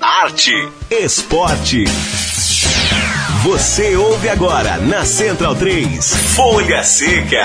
arte, 0.00 0.52
esporte. 0.90 1.84
Você 3.44 3.96
ouve 3.96 4.30
agora 4.30 4.78
na 4.78 5.04
Central 5.04 5.54
3, 5.54 6.16
Folha 6.34 6.82
Seca. 6.82 7.44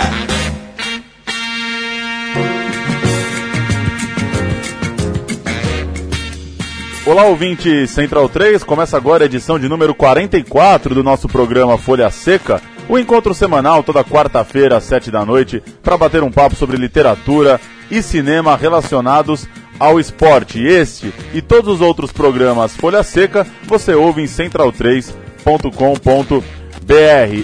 Olá, 7.06 7.26
ouvinte 7.26 7.88
Central 7.88 8.30
3. 8.30 8.64
Começa 8.64 8.96
agora 8.96 9.24
a 9.24 9.28
edição 9.28 9.60
de 9.60 9.68
número 9.68 9.94
44 9.94 10.96
do 10.96 11.04
nosso 11.04 11.28
programa 11.28 11.78
Folha 11.78 12.10
Seca. 12.10 12.62
O 12.88 12.98
encontro 12.98 13.34
semanal 13.34 13.84
toda 13.84 14.04
quarta-feira 14.04 14.78
às 14.78 14.86
7 14.86 15.12
da 15.12 15.26
noite 15.26 15.62
para 15.84 15.98
bater 15.98 16.24
um 16.24 16.32
papo 16.32 16.56
sobre 16.56 16.78
literatura 16.78 17.60
e 17.92 18.02
cinema 18.02 18.56
relacionados 18.56 19.48
ao 19.80 20.00
esporte. 20.00 20.64
Este 20.64 21.14
e 21.34 21.42
todos 21.42 21.76
os 21.76 21.82
outros 21.82 22.12
programas 22.12 22.76
Folha 22.76 23.04
Seca 23.04 23.46
você 23.64 23.94
ouve 23.94 24.22
em 24.22 24.26
central3.com.br. 24.26 26.44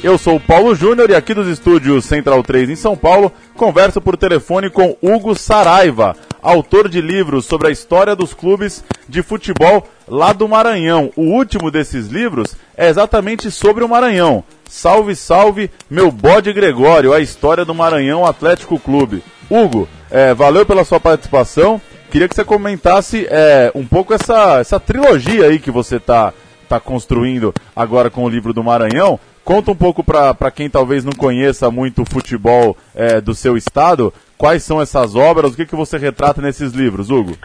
Eu 0.04 0.18
sou 0.18 0.36
o 0.36 0.40
Paulo 0.40 0.76
Júnior 0.76 1.10
e 1.10 1.16
aqui 1.16 1.34
dos 1.34 1.48
estúdios 1.48 2.06
Central 2.06 2.44
3 2.44 2.70
em 2.70 2.76
São 2.76 2.96
Paulo 2.96 3.32
converso 3.56 4.00
por 4.00 4.18
telefone 4.18 4.70
com 4.70 4.96
Hugo 5.02 5.36
Saraiva, 5.36 6.16
autor 6.42 6.88
de 6.88 7.02
livros 7.02 7.46
sobre 7.46 7.68
a 7.68 7.72
história 7.72 8.16
dos 8.16 8.34
clubes 8.34 8.84
de 9.08 9.22
futebol 9.22 9.88
lá 10.08 10.34
do 10.34 10.48
Maranhão. 10.48 11.12
O 11.16 11.24
último 11.24 11.72
desses 11.72 12.08
livros 12.08 12.56
é 12.76 12.88
exatamente 12.88 13.50
sobre 13.50 13.84
o 13.84 13.90
Maranhão. 13.90 14.44
Salve, 14.70 15.16
salve, 15.16 15.70
meu 15.90 16.12
bode 16.12 16.54
Gregório, 16.54 17.14
a 17.14 17.20
história 17.20 17.66
do 17.66 17.76
Maranhão 17.76 18.26
Atlético 18.26 18.80
Clube. 18.80 19.24
Hugo, 19.50 19.88
é, 20.10 20.34
valeu 20.34 20.66
pela 20.66 20.86
sua 20.86 21.00
participação. 21.00 21.82
Queria 22.12 22.28
que 22.28 22.36
você 22.36 22.44
comentasse 22.44 23.26
é, 23.30 23.72
um 23.74 23.88
pouco 23.88 24.14
essa, 24.14 24.60
essa 24.60 24.78
trilogia 24.78 25.46
aí 25.46 25.58
que 25.58 25.72
você 25.72 25.96
está 25.96 26.34
tá 26.68 26.78
construindo 26.78 27.54
agora 27.74 28.10
com 28.10 28.26
o 28.26 28.30
livro 28.30 28.52
do 28.52 28.62
Maranhão. 28.62 29.18
Conta 29.46 29.72
um 29.72 29.76
pouco 29.76 30.04
para 30.04 30.52
quem 30.52 30.70
talvez 30.70 31.06
não 31.06 31.14
conheça 31.14 31.72
muito 31.72 32.02
o 32.02 32.06
futebol 32.06 32.76
é, 32.94 33.22
do 33.22 33.34
seu 33.34 33.56
estado, 33.56 34.14
quais 34.38 34.62
são 34.62 34.82
essas 34.82 35.16
obras, 35.16 35.54
o 35.54 35.56
que, 35.56 35.66
que 35.66 35.76
você 35.76 35.98
retrata 35.98 36.42
nesses 36.42 36.74
livros, 36.74 37.10
Hugo? 37.10 37.38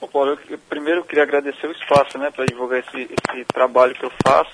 Bom, 0.00 0.08
Paulo, 0.08 0.38
eu, 0.48 0.58
primeiro 0.70 1.00
eu 1.00 1.04
queria 1.04 1.24
agradecer 1.24 1.66
o 1.66 1.72
espaço 1.72 2.16
né, 2.16 2.30
para 2.34 2.46
divulgar 2.46 2.78
esse, 2.78 3.02
esse 3.02 3.44
trabalho 3.52 3.94
que 3.94 4.06
eu 4.06 4.12
faço, 4.26 4.52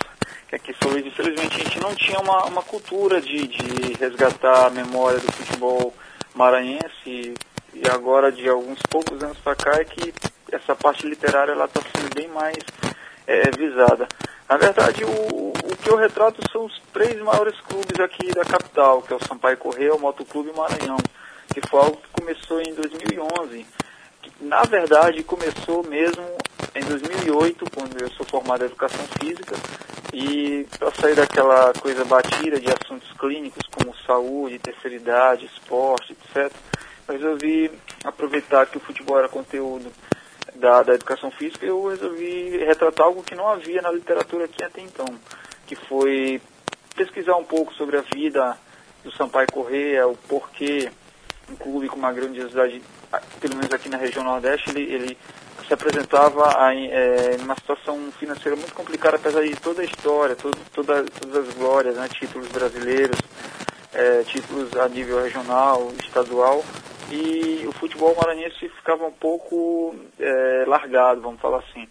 que 0.49 0.57
aqui 0.57 0.75
em 0.85 0.89
Luís, 0.89 1.07
infelizmente, 1.07 1.61
a 1.61 1.65
gente 1.65 1.79
não 1.79 1.95
tinha 1.95 2.19
uma, 2.19 2.45
uma 2.47 2.63
cultura 2.63 3.21
de, 3.21 3.47
de 3.47 3.93
resgatar 4.01 4.67
a 4.67 4.71
memória 4.71 5.21
do 5.21 5.31
futebol 5.31 5.95
maranhense 6.35 7.35
e 7.75 7.89
agora 7.91 8.31
de 8.31 8.49
alguns 8.49 8.81
poucos 8.89 9.23
anos 9.23 9.39
para 9.39 9.57
cá 9.57 9.73
é 9.81 9.85
que 9.85 10.15
essa 10.53 10.75
parte 10.75 11.07
literária 11.07 11.53
ela 11.53 11.65
está 11.65 11.81
sendo 11.81 12.15
bem 12.15 12.29
mais 12.29 12.59
é, 13.27 13.51
visada. 13.51 14.07
Na 14.49 14.57
verdade, 14.57 15.05
o, 15.05 15.53
o 15.53 15.77
que 15.77 15.89
eu 15.89 15.97
retrato 15.97 16.41
são 16.53 16.67
os 16.67 16.81
três 16.93 17.21
maiores 17.21 17.59
clubes 17.63 17.99
aqui 17.99 18.33
da 18.33 18.45
capital, 18.45 19.03
que 19.03 19.13
é 19.13 19.17
o 19.17 19.27
Sampaio 19.27 19.57
Correia, 19.57 19.95
o 19.95 20.01
Motoclube 20.01 20.51
e 20.51 20.53
o 20.53 20.57
Maranhão, 20.57 20.99
que 21.53 21.67
foi 21.67 21.81
algo 21.81 21.97
que 21.97 22.09
começou 22.21 22.61
em 22.61 22.75
2011. 22.75 23.67
Que, 24.23 24.33
na 24.41 24.63
verdade, 24.63 25.23
começou 25.23 25.83
mesmo 25.85 26.25
em 26.75 26.85
2008, 26.85 27.65
quando 27.75 28.01
eu 28.01 28.11
sou 28.11 28.27
formado 28.27 28.63
em 28.63 28.67
Educação 28.67 29.05
Física, 29.21 29.57
e 30.13 30.67
para 30.79 30.93
sair 30.93 31.15
daquela 31.15 31.73
coisa 31.73 32.05
batida 32.05 32.61
de 32.61 32.69
assuntos 32.71 33.11
clínicos 33.19 33.67
como 33.69 33.97
saúde, 34.07 34.59
terceira 34.59 34.97
idade, 34.97 35.47
esporte, 35.47 36.13
etc., 36.13 36.53
resolvi 37.09 37.71
aproveitar 38.05 38.67
que 38.67 38.77
o 38.77 38.81
futebol 38.81 39.19
era 39.19 39.29
conteúdo 39.29 39.91
da, 40.55 40.83
da 40.83 40.95
educação 40.95 41.31
física, 41.31 41.67
eu 41.67 41.89
resolvi 41.89 42.59
retratar 42.59 43.07
algo 43.07 43.23
que 43.23 43.35
não 43.35 43.49
havia 43.49 43.83
na 43.83 43.91
literatura 43.91 44.45
aqui 44.45 44.63
até 44.63 44.81
então, 44.81 45.07
que 45.67 45.75
foi 45.75 46.41
pesquisar 46.95 47.37
um 47.37 47.45
pouco 47.45 47.75
sobre 47.75 47.97
a 47.97 48.03
vida 48.03 48.57
do 49.03 49.13
Sampaio 49.13 49.51
Correia, 49.53 50.07
o 50.07 50.17
porquê 50.17 50.91
um 51.51 51.57
clube 51.57 51.89
com 51.89 51.97
uma 51.97 52.13
grandiosidade, 52.13 52.81
pelo 53.41 53.57
menos 53.57 53.73
aqui 53.73 53.89
na 53.89 53.99
região 53.99 54.25
Nordeste, 54.25 54.71
ele, 54.71 54.83
ele 54.93 55.19
se 55.67 55.75
apresentava 55.75 56.73
em 56.73 56.91
é, 56.91 57.37
uma 57.41 57.55
situação 57.55 58.11
financeira 58.19 58.57
muito 58.57 58.75
complicada, 58.75 59.17
apesar 59.17 59.43
de 59.43 59.57
toda 59.57 59.83
a 59.83 59.85
história, 59.85 60.37
todo, 60.37 60.57
toda, 60.73 61.05
todas 61.05 61.49
as 61.49 61.55
glórias, 61.55 61.97
né, 61.97 62.09
títulos 62.09 62.49
brasileiros, 62.49 63.19
é, 63.93 64.23
títulos 64.25 64.75
a 64.77 64.89
nível 64.89 65.23
regional, 65.23 65.93
estadual, 66.03 66.65
e 67.11 67.67
o 67.67 67.73
futebol 67.73 68.15
maranhense 68.17 68.69
ficava 68.69 69.07
um 69.07 69.13
pouco 69.13 69.95
é, 70.19 70.65
largado, 70.67 71.21
vamos 71.21 71.41
falar 71.41 71.59
assim. 71.59 71.89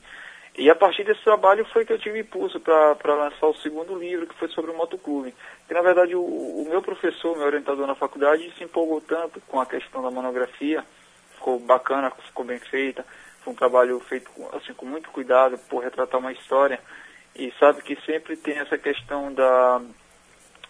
E 0.56 0.69
a 0.69 0.75
partir 0.75 1.03
desse 1.03 1.24
trabalho 1.24 1.66
foi 1.66 1.84
que 1.84 1.91
eu 1.91 1.97
tive 1.97 2.19
impulso 2.19 2.59
para 2.59 3.16
lançar 3.16 3.47
o 3.47 3.56
segundo 3.57 3.97
livro, 3.97 4.28
que 4.28 4.38
foi 4.38 4.47
sobre 4.50 4.69
o 4.69 4.78
motoclube. 4.78 5.34
Que 5.68 5.74
na 5.74 5.81
verdade 5.81 6.16
o, 6.16 6.22
o, 6.22 6.66
meu 6.69 6.81
professor, 6.81 7.35
meu 7.35 7.47
orientador 7.47 7.88
na 7.88 7.96
faculdade, 7.96 8.53
se 8.56 8.63
empolgou 8.63 9.01
tanto 9.01 9.41
com 9.41 9.59
a 9.59 9.66
questão 9.66 10.03
da 10.03 10.12
monografia, 10.12 10.85
ficou 11.35 11.59
bacana, 11.59 12.12
ficou 12.28 12.45
bem 12.45 12.59
feita, 12.59 13.03
foi 13.41 13.53
um 13.53 13.56
trabalho 13.56 14.00
feito 14.01 14.30
assim, 14.53 14.74
com 14.74 14.85
muito 14.85 15.09
cuidado 15.09 15.57
por 15.69 15.84
retratar 15.84 16.19
uma 16.19 16.31
história. 16.31 16.80
E 17.35 17.51
sabe 17.59 17.81
que 17.81 18.00
sempre 18.06 18.38
tem 18.38 18.59
essa 18.59 18.78
questão 18.78 19.34
da, 19.34 19.81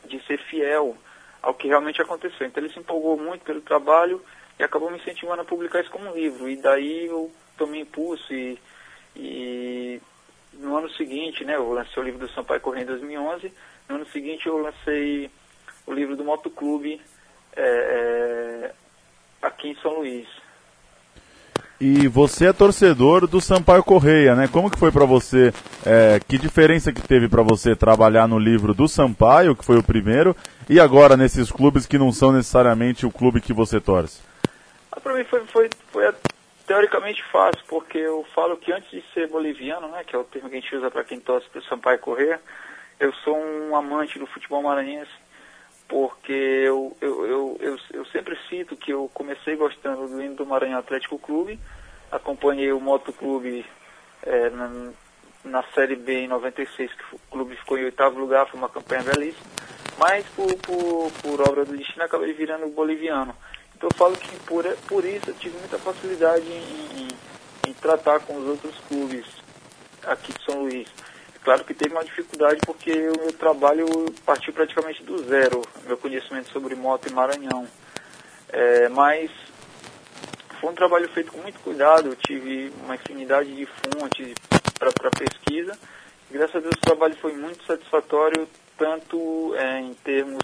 de 0.05 0.25
ser 0.25 0.39
fiel 0.43 0.95
ao 1.43 1.53
que 1.53 1.67
realmente 1.67 2.01
aconteceu. 2.01 2.47
Então 2.47 2.63
ele 2.63 2.73
se 2.73 2.79
empolgou 2.79 3.17
muito 3.17 3.43
pelo 3.43 3.61
trabalho 3.61 4.23
e 4.57 4.63
acabou 4.63 4.89
me 4.89 4.97
incentivando 4.97 5.41
a 5.41 5.45
publicar 5.45 5.81
isso 5.81 5.91
como 5.91 6.09
um 6.09 6.13
livro. 6.15 6.49
E 6.49 6.55
daí 6.55 7.05
eu 7.05 7.29
tomei 7.57 7.81
impulso 7.81 8.33
e, 8.33 8.57
e 9.15 10.01
no 10.53 10.77
ano 10.77 10.89
seguinte, 10.91 11.43
né, 11.43 11.55
eu 11.55 11.69
lancei 11.71 12.01
o 12.01 12.05
livro 12.05 12.25
do 12.25 12.33
Sampaio 12.33 12.61
Correia 12.61 12.83
em 12.83 12.87
2011, 12.87 13.53
no 13.89 13.95
ano 13.95 14.05
seguinte 14.07 14.47
eu 14.47 14.57
lancei 14.57 15.29
o 15.85 15.91
livro 15.93 16.15
do 16.15 16.23
Motoclube 16.23 17.01
é, 17.55 18.71
aqui 19.41 19.69
em 19.69 19.75
São 19.75 19.99
Luís. 19.99 20.27
E 21.85 22.07
você 22.07 22.45
é 22.45 22.53
torcedor 22.53 23.27
do 23.27 23.41
Sampaio 23.41 23.83
Correia, 23.83 24.37
né? 24.37 24.47
Como 24.47 24.71
que 24.71 24.79
foi 24.79 24.89
para 24.89 25.03
você? 25.03 25.51
É, 25.85 26.17
que 26.25 26.37
diferença 26.37 26.93
que 26.93 27.05
teve 27.05 27.27
para 27.27 27.43
você 27.43 27.75
trabalhar 27.75 28.25
no 28.25 28.39
livro 28.39 28.73
do 28.73 28.87
Sampaio, 28.87 29.53
que 29.53 29.65
foi 29.65 29.77
o 29.77 29.83
primeiro, 29.83 30.33
e 30.69 30.79
agora 30.79 31.17
nesses 31.17 31.51
clubes 31.51 31.85
que 31.85 31.97
não 31.97 32.09
são 32.13 32.31
necessariamente 32.31 33.05
o 33.05 33.11
clube 33.11 33.41
que 33.41 33.51
você 33.51 33.81
torce? 33.81 34.21
Ah, 34.93 35.01
para 35.01 35.13
mim 35.13 35.25
foi, 35.25 35.41
foi, 35.47 35.69
foi 35.91 36.09
teoricamente 36.65 37.21
fácil, 37.29 37.61
porque 37.67 37.97
eu 37.97 38.25
falo 38.33 38.55
que 38.55 38.71
antes 38.71 38.89
de 38.89 39.03
ser 39.13 39.27
boliviano, 39.27 39.89
né, 39.89 40.05
que 40.07 40.15
é 40.15 40.19
o 40.19 40.23
termo 40.23 40.49
que 40.49 40.55
a 40.55 40.61
gente 40.61 40.73
usa 40.73 40.89
para 40.89 41.03
quem 41.03 41.19
torce 41.19 41.49
para 41.49 41.59
o 41.59 41.65
Sampaio 41.65 41.99
Correia, 41.99 42.39
eu 42.97 43.11
sou 43.25 43.35
um 43.37 43.75
amante 43.75 44.17
do 44.17 44.25
futebol 44.25 44.63
maranhense, 44.63 45.11
porque 45.93 46.33
eu, 46.33 46.97
eu, 46.99 47.59
eu, 47.59 47.79
eu, 47.91 48.05
sempre 48.07 48.35
cito 48.49 48.75
que 48.75 48.91
eu 48.91 49.07
comecei 49.13 49.55
gostando 49.55 50.07
do 50.07 50.19
hino 50.23 50.33
do 50.33 50.43
Maranhão 50.43 50.79
Atlético 50.79 51.19
Clube, 51.19 51.59
acompanhei 52.11 52.73
o 52.73 52.79
Motoclube 52.79 53.63
é, 54.23 54.49
na, 54.49 54.91
na 55.45 55.63
Série 55.75 55.95
B 55.95 56.21
em 56.21 56.27
96, 56.27 56.91
que 56.91 57.15
o 57.15 57.19
clube 57.29 57.55
ficou 57.57 57.77
em 57.77 57.83
oitavo 57.83 58.19
lugar, 58.19 58.49
foi 58.49 58.59
uma 58.59 58.69
campanha 58.69 59.03
belíssima, 59.03 59.45
mas 59.99 60.25
por, 60.29 60.51
por, 60.61 61.11
por 61.21 61.47
obra 61.47 61.63
do 61.63 61.77
destino 61.77 62.05
acabei 62.05 62.33
virando 62.33 62.67
boliviano. 62.69 63.35
Então 63.77 63.87
eu 63.91 63.95
falo 63.95 64.17
que 64.17 64.35
por, 64.47 64.65
por 64.87 65.05
isso 65.05 65.29
eu 65.29 65.35
tive 65.35 65.55
muita 65.59 65.77
facilidade 65.77 66.43
em, 66.43 67.03
em, 67.03 67.69
em 67.69 67.73
tratar 67.75 68.19
com 68.21 68.35
os 68.35 68.47
outros 68.47 68.75
clubes 68.87 69.27
aqui 70.07 70.33
de 70.33 70.43
São 70.43 70.63
Luís. 70.63 70.87
Claro 71.43 71.65
que 71.65 71.73
teve 71.73 71.93
uma 71.93 72.05
dificuldade 72.05 72.59
porque 72.65 72.91
o 72.91 73.19
meu 73.19 73.33
trabalho 73.33 73.85
partiu 74.25 74.53
praticamente 74.53 75.03
do 75.03 75.17
zero, 75.25 75.61
meu 75.85 75.97
conhecimento 75.97 76.49
sobre 76.51 76.73
moto 76.73 77.09
e 77.09 77.13
Maranhão. 77.13 77.67
É, 78.49 78.87
mas 78.87 79.29
foi 80.61 80.71
um 80.71 80.75
trabalho 80.75 81.09
feito 81.09 81.31
com 81.31 81.39
muito 81.39 81.59
cuidado, 81.59 82.07
eu 82.07 82.15
tive 82.15 82.71
uma 82.85 82.95
infinidade 82.95 83.53
de 83.53 83.65
fontes 83.65 84.33
para 84.79 85.11
pesquisa. 85.11 85.77
Graças 86.31 86.55
a 86.55 86.59
Deus 86.59 86.75
o 86.77 86.81
trabalho 86.81 87.15
foi 87.17 87.33
muito 87.33 87.65
satisfatório, 87.65 88.47
tanto 88.77 89.53
é, 89.55 89.81
em 89.81 89.93
termos 89.95 90.41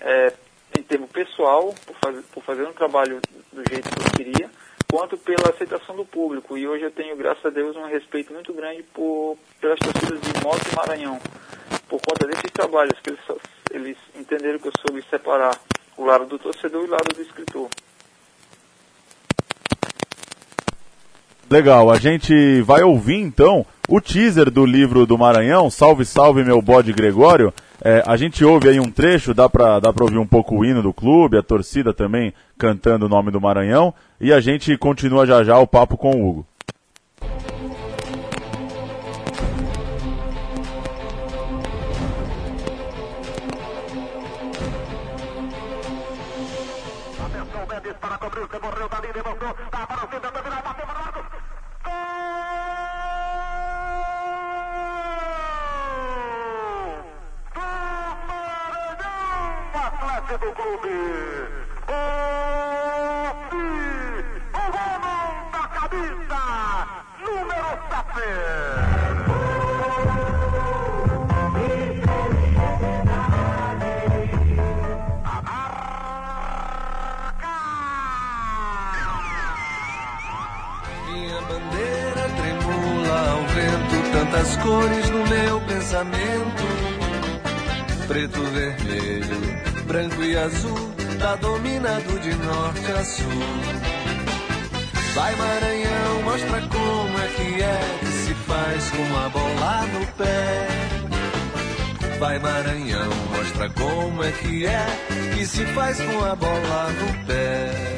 é, 0.00 0.32
em 0.78 0.82
termo 0.82 1.08
pessoal, 1.08 1.74
por 1.84 1.96
fazer, 1.96 2.22
por 2.32 2.44
fazer 2.44 2.66
um 2.66 2.72
trabalho 2.72 3.20
do 3.52 3.62
jeito 3.68 3.90
que 3.90 3.98
eu 3.98 4.12
queria, 4.12 4.50
quanto 4.90 5.16
pela 5.16 5.50
aceitação 5.50 5.94
do 5.94 6.04
público. 6.04 6.58
E 6.58 6.66
hoje 6.66 6.84
eu 6.84 6.90
tenho, 6.90 7.16
graças 7.16 7.44
a 7.46 7.50
Deus, 7.50 7.76
um 7.76 7.86
respeito 7.86 8.32
muito 8.32 8.52
grande 8.52 8.82
por, 8.92 9.38
pelas 9.60 9.78
torcidas 9.78 10.20
de 10.20 10.44
Moto 10.44 10.60
e 10.70 10.76
Maranhão, 10.76 11.20
por 11.88 12.00
conta 12.00 12.26
desses 12.26 12.50
trabalhos, 12.52 12.98
que 13.00 13.10
eles, 13.10 13.20
eles 13.70 13.96
entenderam 14.18 14.58
que 14.58 14.68
eu 14.68 14.72
soube 14.84 15.02
separar 15.08 15.56
o 15.96 16.04
lado 16.04 16.26
do 16.26 16.38
torcedor 16.38 16.82
e 16.82 16.88
o 16.88 16.90
lado 16.90 17.14
do 17.14 17.22
escritor. 17.22 17.68
Legal, 21.48 21.90
a 21.90 21.98
gente 21.98 22.60
vai 22.62 22.82
ouvir 22.82 23.16
então 23.16 23.66
o 23.88 24.00
teaser 24.00 24.50
do 24.50 24.64
livro 24.64 25.04
do 25.04 25.18
Maranhão, 25.18 25.68
Salve 25.68 26.04
Salve 26.04 26.44
Meu 26.44 26.62
Bode 26.62 26.92
Gregório. 26.92 27.52
É, 27.82 28.02
a 28.06 28.14
gente 28.16 28.44
ouve 28.44 28.68
aí 28.68 28.78
um 28.78 28.90
trecho, 28.90 29.32
dá 29.32 29.48
para 29.48 29.80
dá 29.80 29.90
pra 29.92 30.04
ouvir 30.04 30.18
um 30.18 30.26
pouco 30.26 30.54
o 30.54 30.64
hino 30.64 30.82
do 30.82 30.92
clube, 30.92 31.38
a 31.38 31.42
torcida 31.42 31.94
também 31.94 32.34
cantando 32.58 33.06
o 33.06 33.08
nome 33.08 33.30
do 33.30 33.40
Maranhão, 33.40 33.94
e 34.20 34.32
a 34.32 34.40
gente 34.40 34.76
continua 34.76 35.26
já 35.26 35.42
já 35.42 35.58
o 35.58 35.66
papo 35.66 35.96
com 35.96 36.10
o 36.10 36.28
Hugo. 36.28 36.46
Atenção, 47.18 47.66
Mendes 47.66 47.96
para 47.98 48.14
a 48.14 48.18
você 48.18 48.58
morreu, 48.58 48.88
Danilo, 48.90 49.12
levantou, 49.14 49.50
está 49.64 49.86
para 49.86 50.06
o 50.06 50.10
centro, 50.10 50.30
bateu 50.32 50.86
para 50.86 50.94
o 50.94 51.06
arco. 51.06 51.39
Gol! 60.30 60.38
Do 60.38 60.52
Clube. 60.52 60.94
O 64.54 64.62
homem 64.78 65.34
da 65.50 65.64
camisa, 65.74 66.42
número 67.18 67.70
7. 67.90 68.30
Minha 81.06 81.40
bandeira 81.42 82.24
tremula 82.36 83.16
ao 83.32 83.42
vento, 83.48 83.96
tantas 84.12 84.50
cores 84.58 85.10
no 85.10 85.26
meu 85.26 85.60
pensamento. 85.62 86.66
Preto, 88.06 88.42
vermelho, 88.42 89.49
branco 89.90 90.22
e 90.22 90.36
azul, 90.36 90.78
tá 91.18 91.34
dominado 91.34 92.20
de 92.20 92.32
norte 92.36 92.92
a 92.92 93.02
sul. 93.02 93.24
Vai 95.14 95.34
Maranhão, 95.34 96.22
mostra 96.22 96.60
como 96.60 97.18
é 97.18 97.26
que 97.26 97.60
é 97.60 97.98
que 97.98 98.06
se 98.06 98.34
faz 98.34 98.90
com 98.90 99.16
a 99.18 99.28
bola 99.30 99.86
no 99.92 100.06
pé. 100.12 100.68
Vai 102.20 102.38
Maranhão, 102.38 103.10
mostra 103.36 103.68
como 103.70 104.22
é 104.22 104.30
que 104.30 104.64
é 104.64 104.86
que 105.34 105.44
se 105.44 105.66
faz 105.66 106.00
com 106.00 106.24
a 106.24 106.36
bola 106.36 106.92
no 106.92 107.26
pé. 107.26 107.90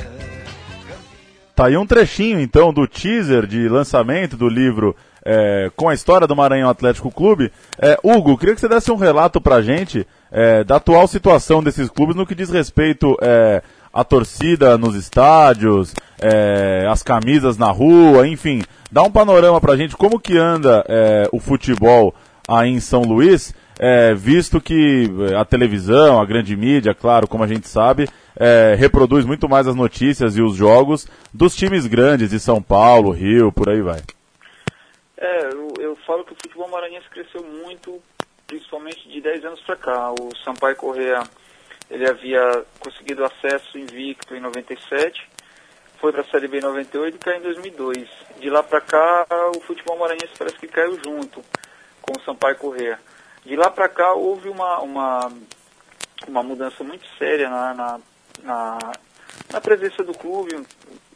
Tá 1.55 1.67
aí 1.67 1.77
um 1.77 1.87
trechinho, 1.87 2.41
então, 2.41 2.73
do 2.73 2.89
teaser 2.89 3.47
de 3.47 3.69
lançamento 3.69 4.35
do 4.35 4.49
livro 4.49 4.97
é, 5.23 5.71
com 5.77 5.91
a 5.91 5.95
história 5.95 6.27
do 6.27 6.35
Maranhão 6.35 6.71
Atlético 6.71 7.11
Clube. 7.11 7.53
É, 7.79 7.99
Hugo, 8.03 8.39
queria 8.39 8.55
que 8.55 8.63
você 8.63 8.69
desse 8.69 8.91
um 8.91 8.97
relato 8.97 9.43
pra 9.43 9.61
gente 9.61 10.07
é, 10.33 10.65
da 10.65 10.77
atual 10.77 11.07
situação 11.07 11.63
desses 11.63 11.91
clubes 11.91 12.17
no 12.17 12.27
que 12.27 12.35
diz 12.35 12.49
respeito 12.51 13.17
é, 13.21 13.63
à 13.93 14.03
torcida 14.03 14.79
nos 14.79 14.95
estádios, 14.97 15.95
é, 16.21 16.87
as 16.89 17.03
camisas 17.03 17.59
na 17.59 17.71
rua, 17.71 18.27
enfim. 18.27 18.63
Dá 18.91 19.03
um 19.03 19.11
panorama 19.11 19.61
pra 19.61 19.77
gente 19.77 19.97
como 19.97 20.19
que 20.19 20.39
anda 20.39 20.85
é, 20.89 21.29
o 21.31 21.39
futebol 21.39 22.15
aí 22.49 22.71
em 22.71 22.81
São 22.81 23.03
Luís, 23.03 23.55
é, 23.79 24.15
visto 24.15 24.61
que 24.61 25.11
a 25.39 25.45
televisão, 25.45 26.21
a 26.21 26.25
grande 26.25 26.57
mídia, 26.57 26.95
claro, 26.95 27.29
como 27.29 27.45
a 27.45 27.47
gente 27.47 27.69
sabe, 27.69 28.09
é, 28.37 28.75
reproduz 28.79 29.25
muito 29.25 29.49
mais 29.49 29.67
as 29.67 29.75
notícias 29.75 30.37
e 30.37 30.43
os 30.43 30.57
jogos 30.57 31.07
dos 31.33 31.55
times 31.55 31.87
grandes 31.87 32.31
de 32.31 32.41
São 32.41 32.63
Paulo, 32.63 33.11
Rio, 33.11 33.53
por 33.53 33.69
aí 33.69 33.83
vai. 33.83 34.01
É, 35.17 35.47
eu, 35.53 35.69
eu 35.79 35.97
falo 36.07 36.25
que 36.25 36.33
o 36.33 36.37
futebol 36.37 36.69
maranhense 36.69 37.09
cresceu 37.11 37.45
muito, 37.45 38.01
principalmente 38.53 39.09
de 39.09 39.19
10 39.19 39.47
anos 39.47 39.61
para 39.63 39.77
cá. 39.77 40.13
O 40.13 40.37
Sampaio 40.45 40.77
Correa, 40.77 41.23
ele 41.91 42.07
havia 42.07 42.65
conseguido 42.81 43.25
acesso 43.25 43.79
invicto 43.79 44.35
em 44.35 44.41
97, 44.41 45.27
foi 45.99 46.13
para 46.13 46.21
a 46.21 46.25
Série 46.25 46.49
B 46.49 46.59
em 46.59 46.61
98 46.61 47.15
e 47.15 47.19
caiu 47.19 47.39
em 47.39 47.43
2002. 47.43 48.09
De 48.41 48.51
lá 48.51 48.63
para 48.63 48.83
cá, 48.83 49.27
o 49.57 49.61
futebol 49.61 49.99
maranhense 49.99 50.35
parece 50.39 50.59
que 50.59 50.69
caiu 50.69 51.01
junto 51.03 51.43
com 52.03 52.13
o 52.19 52.25
Sampaio 52.25 52.57
Correa. 52.57 52.99
De 53.43 53.57
lá 53.57 53.71
para 53.71 53.89
cá, 53.89 54.13
houve 54.13 54.51
uma, 54.51 54.81
uma, 54.81 55.33
uma 56.29 56.43
mudança 56.43 56.85
muito 56.85 57.07
séria 57.17 57.49
na, 57.49 57.73
na, 57.73 58.01
na, 58.43 58.79
na 59.51 59.61
presença 59.63 60.05
do 60.05 60.13
clube. 60.13 60.55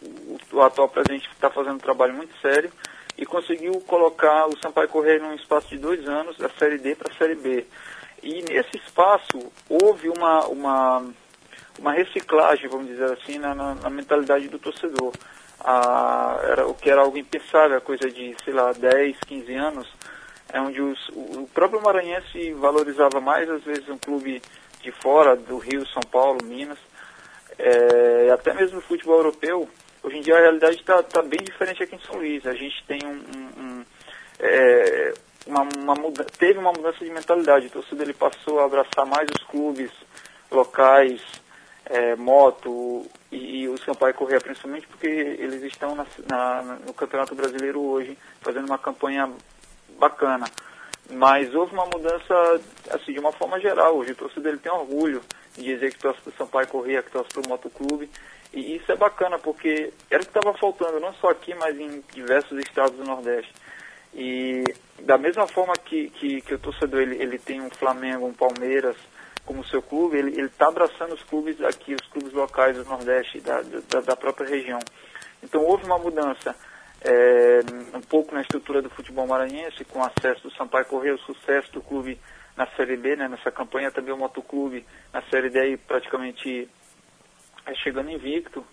O, 0.00 0.38
o 0.52 0.62
atual 0.62 0.88
presidente 0.88 1.28
está 1.34 1.50
fazendo 1.50 1.74
um 1.74 1.80
trabalho 1.80 2.14
muito 2.14 2.34
sério 2.40 2.72
e 3.18 3.24
conseguiu 3.24 3.80
colocar 3.86 4.46
o 4.46 4.58
Sampaio 4.58 4.88
Correia 4.88 5.18
num 5.18 5.34
espaço 5.34 5.68
de 5.68 5.78
dois 5.78 6.06
anos, 6.06 6.36
da 6.36 6.48
Série 6.50 6.78
D 6.78 6.94
para 6.94 7.12
a 7.12 7.16
Série 7.16 7.34
B. 7.34 7.66
E 8.22 8.42
nesse 8.42 8.76
espaço 8.76 9.52
houve 9.68 10.08
uma, 10.08 10.46
uma, 10.46 11.04
uma 11.78 11.92
reciclagem, 11.92 12.68
vamos 12.68 12.88
dizer 12.88 13.10
assim, 13.12 13.38
na, 13.38 13.54
na, 13.54 13.74
na 13.74 13.90
mentalidade 13.90 14.48
do 14.48 14.58
torcedor. 14.58 15.12
Ah, 15.60 16.38
era, 16.42 16.66
o 16.66 16.74
que 16.74 16.90
era 16.90 17.00
algo 17.00 17.16
impensável, 17.16 17.80
coisa 17.80 18.10
de, 18.10 18.36
sei 18.44 18.52
lá, 18.52 18.72
10, 18.72 19.18
15 19.26 19.54
anos, 19.54 19.88
é 20.52 20.60
onde 20.60 20.80
os, 20.80 21.08
o, 21.08 21.48
próprio 21.52 21.82
Maranhense 21.82 22.52
valorizava 22.52 23.20
mais, 23.20 23.48
às 23.48 23.64
vezes, 23.64 23.88
um 23.88 23.98
clube 23.98 24.40
de 24.82 24.92
fora, 24.92 25.34
do 25.34 25.58
Rio, 25.58 25.86
São 25.86 26.02
Paulo, 26.02 26.44
Minas, 26.44 26.78
é, 27.58 28.30
até 28.30 28.52
mesmo 28.52 28.76
no 28.76 28.82
futebol 28.82 29.16
europeu, 29.16 29.68
hoje 30.06 30.18
em 30.18 30.20
dia 30.20 30.36
a 30.36 30.40
realidade 30.40 30.76
está 30.76 31.02
tá 31.02 31.20
bem 31.20 31.40
diferente 31.42 31.82
aqui 31.82 31.96
em 31.96 32.00
São 32.00 32.16
Luís. 32.16 32.46
A 32.46 32.54
gente 32.54 32.84
tem 32.86 32.98
um, 33.04 33.20
um, 33.36 33.62
um 33.62 33.84
é, 34.38 35.14
uma, 35.46 35.68
uma 35.76 35.94
muda, 35.94 36.24
teve 36.38 36.58
uma 36.58 36.72
mudança 36.72 37.04
de 37.04 37.10
mentalidade. 37.10 37.66
O 37.66 37.70
torcedor 37.70 38.02
ele 38.04 38.14
passou 38.14 38.60
a 38.60 38.66
abraçar 38.66 39.04
mais 39.04 39.28
os 39.30 39.44
clubes 39.46 39.90
locais, 40.50 41.20
é, 41.86 42.14
moto 42.14 43.04
e, 43.32 43.62
e 43.62 43.68
o 43.68 43.76
Sampaio 43.78 44.14
Correia, 44.14 44.40
principalmente 44.40 44.86
porque 44.86 45.06
eles 45.06 45.62
estão 45.64 45.96
na, 45.96 46.06
na, 46.28 46.62
no 46.86 46.94
Campeonato 46.94 47.34
Brasileiro 47.34 47.80
hoje 47.80 48.16
fazendo 48.40 48.66
uma 48.66 48.78
campanha 48.78 49.28
bacana. 49.98 50.46
Mas 51.10 51.54
houve 51.54 51.72
uma 51.72 51.86
mudança 51.86 52.60
assim, 52.90 53.12
de 53.12 53.18
uma 53.18 53.32
forma 53.32 53.60
geral. 53.60 53.96
Hoje 53.96 54.12
o 54.12 54.16
torcedor 54.16 54.52
ele 54.52 54.60
tem 54.60 54.72
orgulho 54.72 55.22
de 55.56 55.62
dizer 55.62 55.92
que 55.92 55.98
torce 55.98 56.20
para 56.20 56.30
o 56.30 56.36
Sampaio 56.36 56.68
Correia, 56.68 57.02
que 57.02 57.10
torce 57.10 57.28
para 57.32 57.42
o 57.42 57.48
Motoclube. 57.48 58.10
E 58.56 58.76
isso 58.76 58.90
é 58.90 58.96
bacana, 58.96 59.38
porque 59.38 59.92
era 60.10 60.22
o 60.22 60.24
que 60.24 60.38
estava 60.38 60.56
faltando, 60.56 60.98
não 60.98 61.12
só 61.12 61.28
aqui, 61.28 61.54
mas 61.54 61.78
em 61.78 62.02
diversos 62.14 62.58
estados 62.60 62.96
do 62.96 63.04
Nordeste. 63.04 63.52
E 64.14 64.64
da 65.02 65.18
mesma 65.18 65.46
forma 65.46 65.74
que, 65.74 66.08
que, 66.08 66.40
que 66.40 66.54
o 66.54 66.58
torcedor 66.58 67.02
ele, 67.02 67.22
ele 67.22 67.38
tem 67.38 67.60
um 67.60 67.68
Flamengo, 67.68 68.26
um 68.26 68.32
Palmeiras 68.32 68.96
como 69.44 69.62
seu 69.66 69.82
clube, 69.82 70.16
ele 70.16 70.40
está 70.40 70.68
abraçando 70.68 71.12
os 71.12 71.22
clubes 71.24 71.60
aqui, 71.60 71.94
os 71.94 72.08
clubes 72.08 72.32
locais 72.32 72.78
do 72.78 72.84
Nordeste, 72.86 73.40
da, 73.40 73.60
da, 73.60 74.00
da 74.00 74.16
própria 74.16 74.48
região. 74.48 74.78
Então 75.42 75.62
houve 75.62 75.84
uma 75.84 75.98
mudança 75.98 76.56
é, 77.02 77.60
um 77.94 78.00
pouco 78.00 78.34
na 78.34 78.40
estrutura 78.40 78.80
do 78.80 78.88
futebol 78.88 79.26
maranhense, 79.26 79.84
com 79.84 80.02
acesso 80.02 80.44
do 80.44 80.54
Sampaio 80.54 80.86
Correia, 80.86 81.14
o 81.14 81.18
sucesso 81.18 81.70
do 81.72 81.82
clube 81.82 82.18
na 82.56 82.66
Série 82.68 82.96
B, 82.96 83.16
né, 83.16 83.28
nessa 83.28 83.50
campanha 83.50 83.90
também 83.90 84.14
o 84.14 84.16
Motoclube 84.16 84.82
na 85.12 85.20
Série 85.30 85.50
D 85.50 85.60
aí 85.60 85.76
praticamente 85.76 86.66
chegando 87.74 88.10
invicto. 88.10 88.64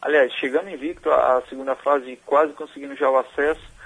Aliás, 0.00 0.32
chegando 0.34 0.70
invicto 0.70 1.10
a, 1.10 1.42
segunda 1.48 1.74
fase, 1.76 2.16
quase 2.24 2.52
conseguindo 2.52 2.94
já 2.94 3.10
o 3.10 3.18
acesso. 3.18 3.78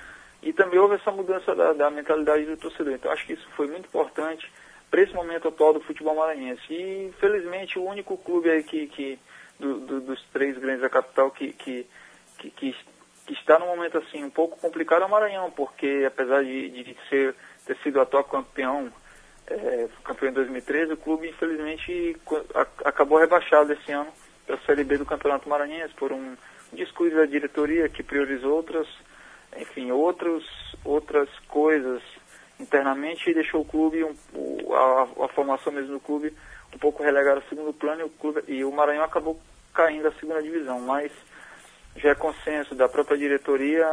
E 0.43 0.53
também 0.53 0.79
houve 0.79 0.97
essa 0.97 1.11
mudança 1.11 1.55
da, 1.55 1.73
da 1.73 1.91
mentalidade 1.91 2.45
do 2.45 2.57
torcedor. 2.57 2.95
Então 2.95 3.13
acho 3.13 3.25
que 3.27 3.35
isso 3.35 3.49
foi 3.57 3.69
muito 3.69 3.87
importante 3.87 4.51
para 4.91 5.01
esse 5.01 5.15
momento 5.15 5.49
atual 5.49 5.73
do 5.73 5.81
futebol 5.81 6.17
maranhense. 6.17 6.63
E 6.69 7.07
infelizmente 7.07 7.79
o 7.79 7.85
único 7.85 8.19
clube 8.19 8.51
aí 8.51 8.63
que, 8.63 8.89
que 8.89 9.19
do, 9.59 9.79
do, 9.81 10.01
dos 10.01 10.23
três 10.33 10.59
grandes 10.59 10.83
da 10.83 10.91
capital 10.91 11.31
que, 11.31 11.53
que, 11.53 11.87
que, 12.39 12.51
que, 12.51 12.77
que 13.27 13.33
está 13.33 13.59
num 13.59 13.69
momento 13.69 13.99
assim 13.99 14.25
um 14.25 14.31
pouco 14.31 14.61
complicado 14.61 15.03
é 15.03 15.07
o 15.07 15.11
Maranhão, 15.11 15.51
porque 15.53 16.05
apesar 16.07 16.43
de, 16.43 16.69
de 16.71 16.97
ser, 17.09 17.35
ter 17.65 17.77
sido 17.79 18.01
atual 18.01 18.25
campeão 18.25 18.93
é, 19.47 19.89
campeão 20.05 20.31
em 20.31 20.35
2013, 20.35 20.93
o 20.93 20.97
clube 20.97 21.29
infelizmente 21.29 22.17
acabou 22.85 23.19
rebaixado 23.19 23.73
esse 23.73 23.91
ano 23.93 24.13
para 24.47 24.57
a 24.57 24.61
Série 24.61 24.85
B 24.85 24.99
do 24.99 25.07
Campeonato 25.07 25.49
Maranhense 25.49 25.95
por 25.95 26.13
um 26.13 26.37
descuido 26.73 27.17
da 27.17 27.27
diretoria 27.27 27.89
que 27.89 28.03
priorizou 28.03 28.55
outras, 28.55 28.89
enfim, 29.57 29.91
outros, 29.91 30.45
outras 30.85 31.29
coisas 31.49 32.03
internamente 32.59 33.31
e 33.31 33.35
deixou 33.35 33.61
o 33.61 33.65
clube, 33.65 34.05
um, 34.05 34.75
a, 34.75 35.25
a, 35.25 35.29
formação 35.29 35.73
mesmo 35.73 35.93
do 35.93 36.01
clube, 36.01 36.35
um 36.75 36.79
pouco 36.79 37.03
relegada 37.03 37.41
ao 37.41 37.49
segundo 37.49 37.73
plano 37.73 38.03
e 38.03 38.05
o, 38.05 38.11
clube, 38.11 38.43
e 38.49 38.65
o 38.65 38.73
Maranhão 38.73 39.05
acabou 39.05 39.41
caindo 39.75 40.09
à 40.09 40.13
segunda 40.13 40.43
divisão, 40.43 40.81
mas 40.81 41.11
já 41.97 42.11
é 42.11 42.15
consenso 42.15 42.75
da 42.75 42.89
própria 42.89 43.19
diretoria 43.19 43.87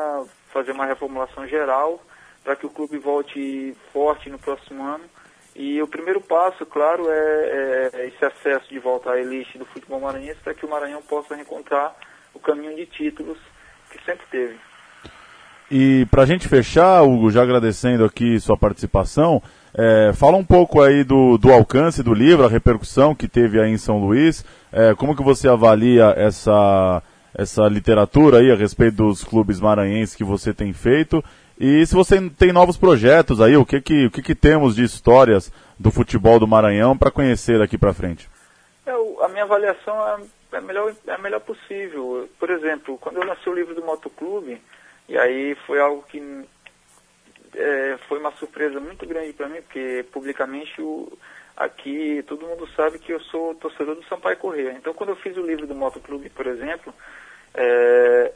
fazer 0.53 0.71
uma 0.71 0.85
reformulação 0.85 1.47
geral 1.47 2.01
para 2.43 2.55
que 2.55 2.65
o 2.65 2.69
clube 2.69 2.97
volte 2.97 3.75
forte 3.91 4.29
no 4.29 4.39
próximo 4.39 4.83
ano 4.83 5.03
e 5.55 5.81
o 5.81 5.87
primeiro 5.87 6.21
passo, 6.21 6.65
claro, 6.65 7.09
é, 7.09 7.89
é 7.93 8.07
esse 8.07 8.23
acesso 8.23 8.69
de 8.69 8.79
volta 8.79 9.11
à 9.11 9.19
elite 9.19 9.57
do 9.57 9.65
futebol 9.65 9.99
maranhense 9.99 10.39
para 10.43 10.53
que 10.53 10.65
o 10.65 10.69
Maranhão 10.69 11.01
possa 11.01 11.35
reencontrar 11.35 11.95
o 12.33 12.39
caminho 12.39 12.75
de 12.75 12.85
títulos 12.85 13.37
que 13.91 14.03
sempre 14.05 14.25
teve. 14.29 14.55
E 15.71 16.07
para 16.09 16.23
a 16.23 16.25
gente 16.25 16.47
fechar, 16.47 17.03
Hugo, 17.03 17.29
já 17.29 17.43
agradecendo 17.43 18.03
aqui 18.03 18.39
sua 18.39 18.57
participação, 18.57 19.41
é, 19.73 20.11
fala 20.13 20.37
um 20.37 20.43
pouco 20.43 20.81
aí 20.81 21.03
do, 21.03 21.37
do 21.37 21.51
alcance 21.51 22.01
do 22.01 22.13
livro, 22.13 22.45
a 22.45 22.49
repercussão 22.49 23.13
que 23.13 23.27
teve 23.27 23.61
aí 23.61 23.71
em 23.71 23.77
São 23.77 23.99
Luís, 23.99 24.43
é, 24.71 24.95
como 24.95 25.15
que 25.15 25.21
você 25.21 25.47
avalia 25.47 26.13
essa, 26.17 27.03
essa 27.35 27.67
literatura 27.67 28.39
aí 28.39 28.51
a 28.51 28.55
respeito 28.55 28.95
dos 28.95 29.23
clubes 29.23 29.59
maranhenses 29.59 30.15
que 30.15 30.23
você 30.23 30.53
tem 30.53 30.73
feito 30.73 31.23
e 31.59 31.85
se 31.85 31.93
você 31.93 32.29
tem 32.29 32.53
novos 32.53 32.77
projetos 32.77 33.41
aí, 33.41 33.57
o 33.57 33.65
que 33.65 33.81
que, 33.81 34.05
o 34.05 34.11
que, 34.11 34.21
que 34.21 34.35
temos 34.35 34.75
de 34.75 34.83
histórias 34.83 35.51
do 35.77 35.91
futebol 35.91 36.39
do 36.39 36.47
Maranhão 36.47 36.97
para 36.97 37.11
conhecer 37.11 37.59
daqui 37.59 37.77
para 37.77 37.93
frente? 37.93 38.29
É, 38.85 38.91
a 38.91 39.27
minha 39.27 39.43
avaliação 39.43 39.95
é 40.07 40.19
é 40.51 40.61
melhor, 40.61 40.95
é 41.07 41.17
melhor 41.17 41.41
possível. 41.41 42.29
Por 42.39 42.49
exemplo, 42.49 42.97
quando 42.97 43.17
eu 43.17 43.25
lancei 43.25 43.51
o 43.51 43.55
livro 43.55 43.75
do 43.75 43.83
Motoclube, 43.83 44.61
e 45.07 45.17
aí 45.17 45.55
foi 45.67 45.79
algo 45.79 46.03
que 46.03 46.21
é, 47.55 47.97
foi 48.07 48.19
uma 48.19 48.31
surpresa 48.33 48.79
muito 48.79 49.05
grande 49.05 49.33
para 49.33 49.47
mim, 49.47 49.61
porque 49.61 50.05
publicamente 50.11 50.81
o, 50.81 51.11
aqui 51.55 52.23
todo 52.27 52.47
mundo 52.47 52.67
sabe 52.75 52.99
que 52.99 53.11
eu 53.11 53.19
sou 53.21 53.55
torcedor 53.55 53.95
do 53.95 54.03
Sampaio 54.05 54.37
Correia. 54.37 54.75
Então 54.77 54.93
quando 54.93 55.09
eu 55.09 55.15
fiz 55.17 55.35
o 55.37 55.45
livro 55.45 55.67
do 55.67 55.75
Motoclube, 55.75 56.29
por 56.29 56.47
exemplo, 56.47 56.93
é, 57.53 58.33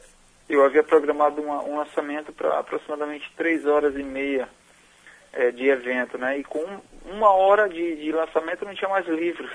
eu 0.48 0.64
havia 0.64 0.82
programado 0.82 1.40
uma, 1.40 1.62
um 1.62 1.78
lançamento 1.78 2.32
para 2.32 2.58
aproximadamente 2.58 3.32
três 3.36 3.64
horas 3.66 3.94
e 3.96 4.02
meia 4.02 4.48
é, 5.32 5.50
de 5.50 5.68
evento, 5.68 6.18
né? 6.18 6.38
E 6.38 6.44
com 6.44 6.64
uma 7.06 7.30
hora 7.32 7.68
de, 7.68 7.96
de 7.96 8.12
lançamento 8.12 8.64
não 8.64 8.74
tinha 8.74 8.88
mais 8.88 9.06
livros. 9.06 9.50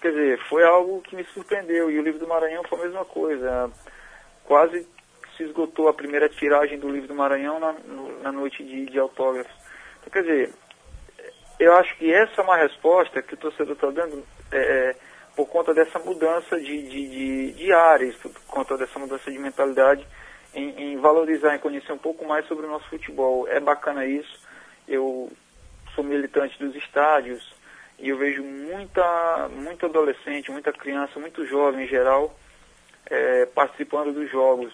Quer 0.00 0.10
dizer, 0.10 0.38
foi 0.48 0.64
algo 0.64 1.00
que 1.02 1.14
me 1.14 1.24
surpreendeu. 1.24 1.90
E 1.90 1.98
o 1.98 2.02
livro 2.02 2.18
do 2.18 2.26
Maranhão 2.26 2.64
foi 2.64 2.80
a 2.80 2.82
mesma 2.82 3.04
coisa. 3.04 3.70
Quase 4.44 4.86
se 5.36 5.44
esgotou 5.44 5.88
a 5.88 5.94
primeira 5.94 6.28
tiragem 6.28 6.78
do 6.78 6.88
livro 6.88 7.08
do 7.08 7.14
Maranhão 7.14 7.58
na, 7.60 7.74
na 8.22 8.32
noite 8.32 8.64
de, 8.64 8.86
de 8.86 8.98
autógrafos. 8.98 9.52
Então, 10.00 10.12
quer 10.12 10.22
dizer, 10.22 10.54
eu 11.58 11.74
acho 11.76 11.96
que 11.96 12.12
essa 12.12 12.40
é 12.40 12.44
uma 12.44 12.56
resposta 12.56 13.22
que 13.22 13.34
o 13.34 13.36
torcedor 13.36 13.74
está 13.74 13.90
dando 13.90 14.26
é, 14.50 14.58
é, 14.58 14.96
por 15.34 15.48
conta 15.48 15.72
dessa 15.72 15.98
mudança 15.98 16.58
de, 16.58 16.82
de, 16.82 17.08
de, 17.08 17.52
de 17.52 17.72
áreas, 17.72 18.16
por 18.16 18.32
conta 18.46 18.76
dessa 18.76 18.98
mudança 18.98 19.30
de 19.30 19.38
mentalidade 19.38 20.06
em, 20.54 20.92
em 20.92 20.96
valorizar, 20.98 21.54
em 21.54 21.58
conhecer 21.58 21.92
um 21.92 21.98
pouco 21.98 22.26
mais 22.26 22.46
sobre 22.46 22.66
o 22.66 22.68
nosso 22.68 22.88
futebol. 22.88 23.48
É 23.48 23.60
bacana 23.60 24.04
isso. 24.04 24.40
Eu 24.86 25.30
sou 25.94 26.04
militante 26.04 26.58
dos 26.58 26.74
estádios, 26.74 27.42
e 27.98 28.08
eu 28.08 28.18
vejo 28.18 28.42
muita, 28.42 29.48
muito 29.48 29.86
adolescente, 29.86 30.50
muita 30.50 30.72
criança, 30.72 31.20
muito 31.20 31.46
jovem 31.46 31.84
em 31.84 31.88
geral, 31.88 32.36
é, 33.08 33.46
participando 33.46 34.12
dos 34.12 34.28
jogos. 34.30 34.72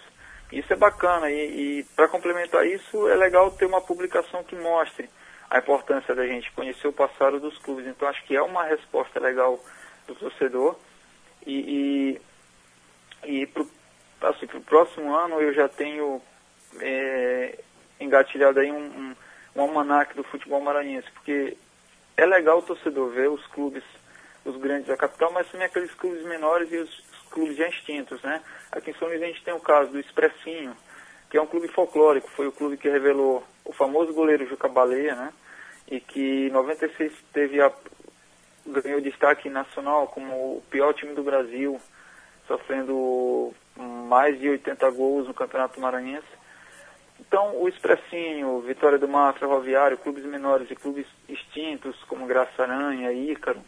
Isso 0.51 0.73
é 0.73 0.77
bacana 0.77 1.31
e, 1.31 1.81
e 1.81 1.85
para 1.95 2.09
complementar 2.09 2.67
isso 2.67 3.07
é 3.07 3.15
legal 3.15 3.51
ter 3.51 3.67
uma 3.67 3.83
publicação 3.83 4.43
que 4.45 4.57
mostre 4.57 5.11
a 5.51 5.59
importância 5.59 6.15
da 6.15 6.27
gente 6.27 6.51
conhecer 6.53 6.89
o 6.89 6.93
passado 6.93 7.39
dos 7.39 7.59
clubes. 7.59 7.87
Então 7.87 8.09
acho 8.09 8.25
que 8.25 8.35
é 8.35 8.41
uma 8.41 8.65
resposta 8.65 9.21
legal 9.21 9.61
do 10.09 10.15
torcedor 10.17 10.77
e, 11.47 12.19
e, 13.25 13.43
e 13.43 13.49
assim, 14.23 14.47
o 14.55 14.61
próximo 14.63 15.15
ano 15.15 15.41
eu 15.41 15.53
já 15.53 15.69
tenho 15.69 16.21
é, 16.81 17.59
engatilhado 18.01 18.59
aí 18.59 18.73
um, 18.73 18.85
um, 18.85 19.17
um 19.55 19.61
almanac 19.63 20.15
do 20.17 20.25
futebol 20.25 20.61
maranhense, 20.61 21.11
porque 21.13 21.57
é 22.17 22.27
legal 22.27 22.59
o 22.59 22.63
torcedor 22.63 23.11
ver 23.11 23.31
os 23.31 23.47
clubes, 23.49 23.85
os 24.45 24.57
grandes 24.57 24.89
da 24.89 24.97
capital, 24.97 25.33
mas 25.33 25.49
também 25.51 25.67
aqueles 25.67 25.95
clubes 25.95 26.25
menores 26.25 26.73
e 26.73 26.79
os, 26.79 26.99
os 26.99 27.29
clubes 27.31 27.57
já 27.57 27.69
extintos, 27.69 28.21
né? 28.23 28.43
Aqui 28.73 28.91
em 28.91 28.95
São 28.95 29.09
Luís 29.09 29.23
a 29.23 29.27
gente 29.27 29.45
tem 29.45 29.55
o 29.55 29.61
caso 29.61 29.91
do 29.91 30.01
Expressinho, 30.01 30.77
que 31.31 31.37
é 31.37 31.43
um 31.43 31.47
clube 31.47 31.69
folclórico, 31.69 32.31
foi 32.31 32.49
o 32.49 32.53
clube 32.53 32.77
que 32.77 32.89
revelou 32.89 33.45
o 33.65 33.73
famoso 33.73 34.13
goleiro 34.13 34.49
Juca 34.49 34.69
Baleia, 34.69 35.15
né? 35.15 35.33
E 35.91 36.01
que 36.01 36.49
em 36.49 36.51
96 36.51 37.13
teve 37.33 37.61
a, 37.61 37.73
ganhou 38.69 39.01
destaque 39.01 39.49
nacional 39.49 40.07
como 40.09 40.57
o 40.57 40.63
pior 40.71 40.95
time 40.95 41.15
do 41.15 41.23
Brasil, 41.23 41.81
sofrendo 42.47 43.53
mais 43.77 44.39
de 44.39 44.49
80 44.49 44.91
gols 44.91 45.27
no 45.27 45.35
Campeonato 45.35 45.81
Maranhense. 45.81 46.27
Então, 47.21 47.61
o 47.61 47.69
Expressinho, 47.69 48.61
Vitória 48.61 48.99
do 48.99 49.09
Mar, 49.09 49.35
Ferroviário, 49.35 49.99
clubes 49.99 50.25
menores 50.25 50.71
e 50.71 50.77
clubes 50.77 51.07
extintos, 51.29 51.97
como 52.05 52.27
Graça 52.27 52.63
Aranha, 52.63 53.13
Ícaro, 53.13 53.61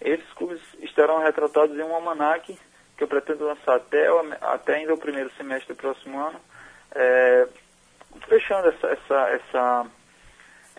esses 0.00 0.30
clubes 0.34 0.60
estarão 0.80 1.18
retratados 1.18 1.76
em 1.78 1.82
um 1.82 1.94
almanac 1.94 2.58
que 2.96 3.04
eu 3.04 3.08
pretendo 3.08 3.44
lançar 3.44 3.76
até, 3.76 4.06
até 4.40 4.74
ainda 4.76 4.94
o 4.94 4.98
primeiro 4.98 5.30
semestre 5.36 5.74
do 5.74 5.78
próximo 5.78 6.18
ano, 6.20 6.40
é, 6.94 7.48
fechando 8.28 8.68
essa, 8.68 8.86
essa, 8.88 9.30
essa, 9.30 9.86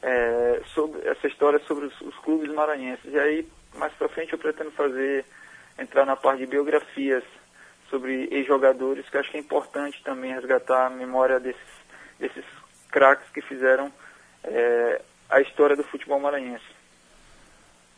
é, 0.04 0.62
sobre, 0.74 1.08
essa 1.08 1.28
história 1.28 1.60
sobre 1.68 1.86
os, 1.86 2.02
os, 2.02 2.16
clubes 2.18 2.54
maranhenses. 2.54 3.12
E 3.12 3.18
aí, 3.18 3.48
mais 3.76 3.94
para 3.94 4.10
frente, 4.10 4.34
eu 4.34 4.40
pretendo 4.40 4.72
fazer, 4.72 5.26
entrar 5.80 6.06
na 6.06 6.16
parte 6.16 6.40
de 6.40 6.46
biografias 6.46 7.24
sobre 7.90 8.28
ex-jogadores, 8.32 9.10
que 9.10 9.18
acho 9.18 9.32
que 9.32 9.38
é 9.38 9.40
importante 9.40 10.04
também 10.04 10.34
resgatar 10.34 10.88
a 10.88 10.90
memória 10.90 11.40
desses 11.40 11.84
desses 12.20 12.46
craques 12.90 13.28
que 13.34 13.42
fizeram 13.42 13.92
é, 14.44 15.02
a 15.30 15.42
história 15.42 15.76
do 15.76 15.84
futebol 15.84 16.20
maranhense. 16.20 16.64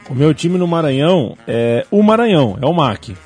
O 0.07 0.13
meu 0.13 0.35
time 0.35 0.59
no 0.59 0.67
Maranhão 0.67 1.35
é 1.47 1.83
o 1.89 2.03
Maranhão, 2.03 2.59
é 2.61 2.65
o 2.67 2.73
MAC. 2.73 3.17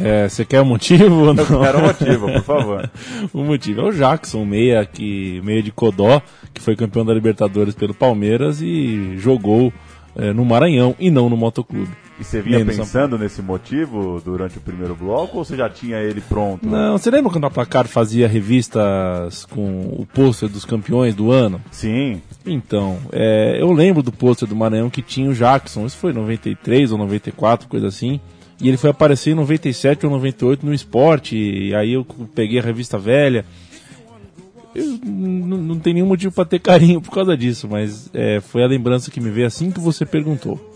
É, 0.00 0.28
você 0.28 0.44
quer 0.44 0.60
o 0.60 0.62
um 0.62 0.66
motivo? 0.66 1.26
Eu 1.26 1.34
quero 1.34 1.78
o 1.78 1.80
um 1.80 1.86
motivo, 1.86 2.32
por 2.32 2.42
favor. 2.44 2.90
o 3.34 3.42
motivo 3.42 3.80
é 3.80 3.84
o 3.86 3.92
Jackson, 3.92 4.44
meia, 4.44 4.86
que, 4.86 5.40
meia 5.42 5.60
de 5.60 5.72
Codó, 5.72 6.22
que 6.54 6.62
foi 6.62 6.76
campeão 6.76 7.04
da 7.04 7.12
Libertadores 7.12 7.74
pelo 7.74 7.92
Palmeiras 7.92 8.62
e 8.62 9.16
jogou 9.18 9.72
é, 10.14 10.32
no 10.32 10.44
Maranhão 10.44 10.94
e 11.00 11.10
não 11.10 11.28
no 11.28 11.36
Motoclube. 11.36 11.90
E 12.20 12.24
você 12.24 12.42
vinha 12.42 12.64
pensando 12.64 13.18
nesse 13.18 13.40
motivo 13.40 14.20
durante 14.24 14.58
o 14.58 14.60
primeiro 14.60 14.94
bloco 14.94 15.38
ou 15.38 15.44
você 15.44 15.56
já 15.56 15.68
tinha 15.68 15.98
ele 15.98 16.20
pronto? 16.20 16.68
Não, 16.68 16.98
você 16.98 17.10
lembra 17.10 17.32
quando 17.32 17.46
a 17.46 17.50
Placar 17.50 17.86
fazia 17.88 18.28
revistas 18.28 19.44
com 19.46 19.96
o 19.98 20.06
pôster 20.12 20.48
dos 20.48 20.64
campeões 20.64 21.14
do 21.14 21.30
ano? 21.30 21.60
Sim. 21.70 22.20
Então, 22.44 22.98
é, 23.12 23.56
eu 23.60 23.72
lembro 23.72 24.02
do 24.02 24.12
pôster 24.12 24.46
do 24.46 24.54
Maranhão 24.54 24.90
que 24.90 25.00
tinha 25.00 25.30
o 25.30 25.34
Jackson, 25.34 25.86
isso 25.86 25.96
foi 25.96 26.12
em 26.12 26.14
93 26.14 26.92
ou 26.92 26.98
94, 26.98 27.68
coisa 27.68 27.86
assim. 27.86 28.20
E 28.60 28.68
ele 28.68 28.76
foi 28.76 28.90
aparecer 28.90 29.30
em 29.30 29.34
97 29.34 30.06
ou 30.06 30.12
98 30.12 30.64
no 30.64 30.72
esporte, 30.72 31.36
e 31.36 31.74
aí 31.74 31.94
eu 31.94 32.06
peguei 32.34 32.60
a 32.60 32.62
revista 32.62 32.98
velha. 32.98 33.44
Eu 34.74 34.98
não, 35.04 35.58
não 35.58 35.78
tem 35.78 35.94
nenhum 35.94 36.06
motivo 36.06 36.32
para 36.32 36.44
ter 36.44 36.60
carinho 36.60 37.00
por 37.00 37.10
causa 37.10 37.36
disso, 37.36 37.68
mas 37.68 38.08
é, 38.14 38.40
foi 38.40 38.62
a 38.62 38.68
lembrança 38.68 39.10
que 39.10 39.20
me 39.20 39.30
veio 39.30 39.46
assim 39.46 39.70
que 39.70 39.80
você 39.80 40.06
perguntou. 40.06 40.71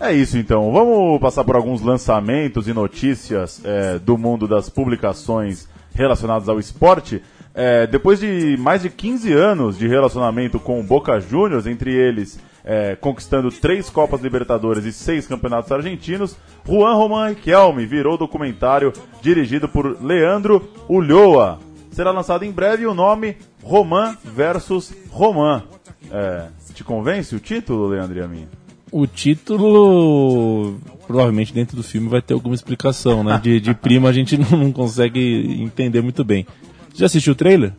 É 0.00 0.14
isso 0.14 0.38
então. 0.38 0.72
Vamos 0.72 1.20
passar 1.20 1.44
por 1.44 1.54
alguns 1.54 1.82
lançamentos 1.82 2.66
e 2.66 2.72
notícias 2.72 3.60
é, 3.62 3.98
do 3.98 4.16
mundo 4.16 4.48
das 4.48 4.70
publicações 4.70 5.68
relacionadas 5.94 6.48
ao 6.48 6.58
esporte. 6.58 7.22
É, 7.54 7.86
depois 7.86 8.18
de 8.18 8.56
mais 8.58 8.80
de 8.80 8.88
15 8.88 9.30
anos 9.34 9.76
de 9.76 9.86
relacionamento 9.86 10.58
com 10.58 10.80
o 10.80 10.82
Boca 10.82 11.20
Juniors, 11.20 11.66
entre 11.66 11.92
eles 11.92 12.40
é, 12.64 12.96
conquistando 12.96 13.50
três 13.50 13.90
Copas 13.90 14.22
Libertadores 14.22 14.86
e 14.86 14.92
seis 14.92 15.26
campeonatos 15.26 15.70
argentinos, 15.70 16.34
Juan 16.66 16.94
Román 16.94 17.28
Riquelme 17.28 17.84
virou 17.84 18.16
documentário 18.16 18.94
dirigido 19.20 19.68
por 19.68 20.02
Leandro 20.02 20.66
Ulloa. 20.88 21.58
será 21.90 22.10
lançado 22.10 22.44
em 22.44 22.50
breve 22.50 22.86
o 22.86 22.94
nome 22.94 23.36
Roman 23.62 24.16
versus 24.24 24.94
Roman. 25.10 25.62
É, 26.10 26.46
te 26.72 26.82
convence 26.82 27.34
o 27.36 27.40
título, 27.40 27.88
Leandro 27.88 28.18
e 28.18 28.22
a 28.22 28.28
mim? 28.28 28.48
O 28.92 29.06
título, 29.06 30.78
provavelmente 31.06 31.52
dentro 31.52 31.76
do 31.76 31.82
filme 31.82 32.08
vai 32.08 32.20
ter 32.20 32.34
alguma 32.34 32.54
explicação, 32.54 33.22
né? 33.22 33.40
De, 33.42 33.60
de 33.60 33.74
prima 33.74 34.08
a 34.08 34.12
gente 34.12 34.36
não, 34.50 34.72
consegue 34.72 35.60
entender 35.62 36.00
muito 36.00 36.24
bem. 36.24 36.46
Já 36.94 37.06
assistiu 37.06 37.32
o 37.32 37.36
trailer? 37.36 37.72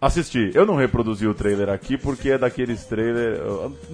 Assisti. 0.00 0.50
Eu 0.52 0.66
não 0.66 0.74
reproduzi 0.76 1.26
o 1.26 1.32
trailer 1.32 1.70
aqui 1.70 1.96
porque 1.96 2.30
é 2.30 2.38
daqueles 2.38 2.84
trailers. 2.84 3.40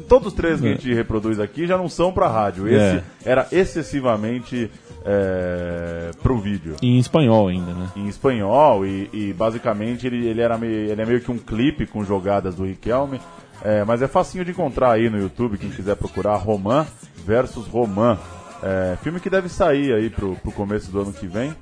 Todos 0.08 0.28
os 0.28 0.32
trailers 0.34 0.60
que 0.60 0.66
a 0.66 0.70
gente 0.72 0.92
reproduz 0.92 1.38
aqui 1.38 1.68
já 1.68 1.78
não 1.78 1.88
são 1.88 2.12
pra 2.12 2.26
rádio. 2.28 2.66
Esse 2.66 2.96
É. 2.96 3.02
era 3.24 3.46
excessivamente 3.52 4.68
é, 5.04 6.10
pro 6.20 6.38
vídeo. 6.38 6.74
Em 6.82 6.98
espanhol 6.98 7.46
ainda, 7.48 7.72
né? 7.72 7.88
Em 7.94 8.08
espanhol 8.08 8.84
e, 8.84 9.08
e 9.12 9.32
basicamente 9.32 10.06
ele, 10.06 10.26
ele, 10.26 10.40
era 10.40 10.58
meio, 10.58 10.90
ele 10.90 11.00
é 11.00 11.06
meio 11.06 11.20
que 11.20 11.30
um 11.30 11.38
clipe 11.38 11.86
com 11.86 12.04
jogadas 12.04 12.56
do 12.56 12.64
Riquelme. 12.64 13.20
É, 13.62 13.84
mas 13.84 14.02
é 14.02 14.08
facinho 14.08 14.44
de 14.44 14.50
encontrar 14.50 14.92
aí 14.92 15.10
no 15.10 15.18
YouTube, 15.18 15.58
quem 15.58 15.70
quiser 15.70 15.96
procurar 15.96 16.36
Roman 16.36 16.86
versus 17.26 17.66
Roman. 17.66 18.18
É, 18.62 18.96
filme 19.02 19.20
que 19.20 19.30
deve 19.30 19.48
sair 19.48 19.92
aí 19.92 20.10
pro, 20.10 20.36
pro 20.36 20.52
começo 20.52 20.90
do 20.90 21.00
ano 21.00 21.12
que 21.12 21.26
vem. 21.26 21.54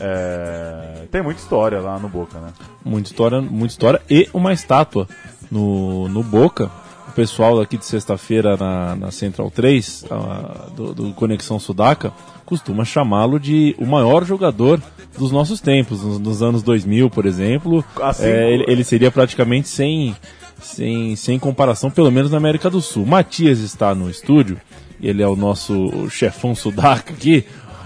É, 0.00 1.06
tem 1.10 1.22
muita 1.22 1.40
história 1.40 1.80
lá 1.80 1.98
no 1.98 2.08
Boca, 2.08 2.38
né? 2.38 2.52
Muita 2.84 3.08
história, 3.10 3.40
muita 3.40 3.72
história 3.72 4.02
e 4.10 4.28
uma 4.32 4.52
estátua 4.52 5.08
no, 5.50 6.08
no 6.08 6.22
Boca. 6.22 6.70
O 7.08 7.12
pessoal 7.12 7.60
aqui 7.60 7.76
de 7.76 7.84
sexta-feira 7.84 8.56
na, 8.56 8.96
na 8.96 9.10
Central 9.10 9.50
3, 9.50 10.06
ah, 10.10 10.66
do, 10.74 10.94
do 10.94 11.12
Conexão 11.12 11.58
Sudaca, 11.58 12.10
costuma 12.46 12.86
chamá-lo 12.86 13.38
de 13.38 13.76
o 13.78 13.84
maior 13.84 14.24
jogador 14.24 14.80
dos 15.18 15.30
nossos 15.30 15.60
tempos, 15.60 16.02
nos, 16.02 16.18
nos 16.18 16.42
anos 16.42 16.62
2000, 16.62 17.10
por 17.10 17.26
exemplo. 17.26 17.84
Assim, 18.00 18.24
É, 18.24 18.50
ele, 18.50 18.64
ele 18.66 18.82
seria 18.82 19.10
praticamente 19.10 19.68
sem, 19.68 20.16
sem, 20.62 21.14
sem 21.16 21.38
comparação, 21.38 21.90
pelo 21.90 22.10
menos 22.10 22.30
na 22.30 22.36
América 22.38 22.70
do 22.70 22.80
Sul. 22.80 23.04
Matias 23.06 23.58
está 23.60 23.94
no 23.94 24.08
estúdio, 24.08 24.56
ele 25.02 25.22
é 25.22 25.26
o 25.28 25.36
nosso 25.36 26.08
chefão 26.10 26.54
Sudaca 26.54 27.12
aqui, 27.12 27.44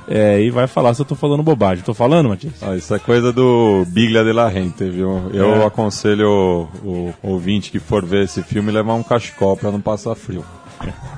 é, 0.09 0.41
e 0.41 0.51
vai 0.51 0.67
falar 0.69 0.95
se 0.95 1.01
eu 1.03 1.07
tô 1.07 1.15
falando 1.17 1.43
bobagem. 1.43 1.83
Tô 1.83 1.93
falando, 1.95 2.29
Matias? 2.29 2.53
Ah, 2.63 2.77
isso 2.77 2.95
é 2.95 2.99
coisa 2.99 3.33
do 3.33 3.85
Biglia 3.89 4.23
de 4.23 4.33
la 4.33 4.49
Gente, 4.51 4.85
viu? 4.89 5.31
Eu 5.33 5.63
É. 5.63 5.65
aconselho 5.67 6.69
o, 6.85 7.13
o 7.23 7.31
ouvinte 7.31 7.71
que 7.73 7.81
for 7.81 8.05
ver 8.05 8.25
esse 8.25 8.41
filme 8.43 8.71
levar 8.71 8.95
um 8.95 9.03
cachecol 9.03 9.57
pra 9.57 9.73
não 9.73 9.81
passar 9.81 10.15
frio. 10.15 10.45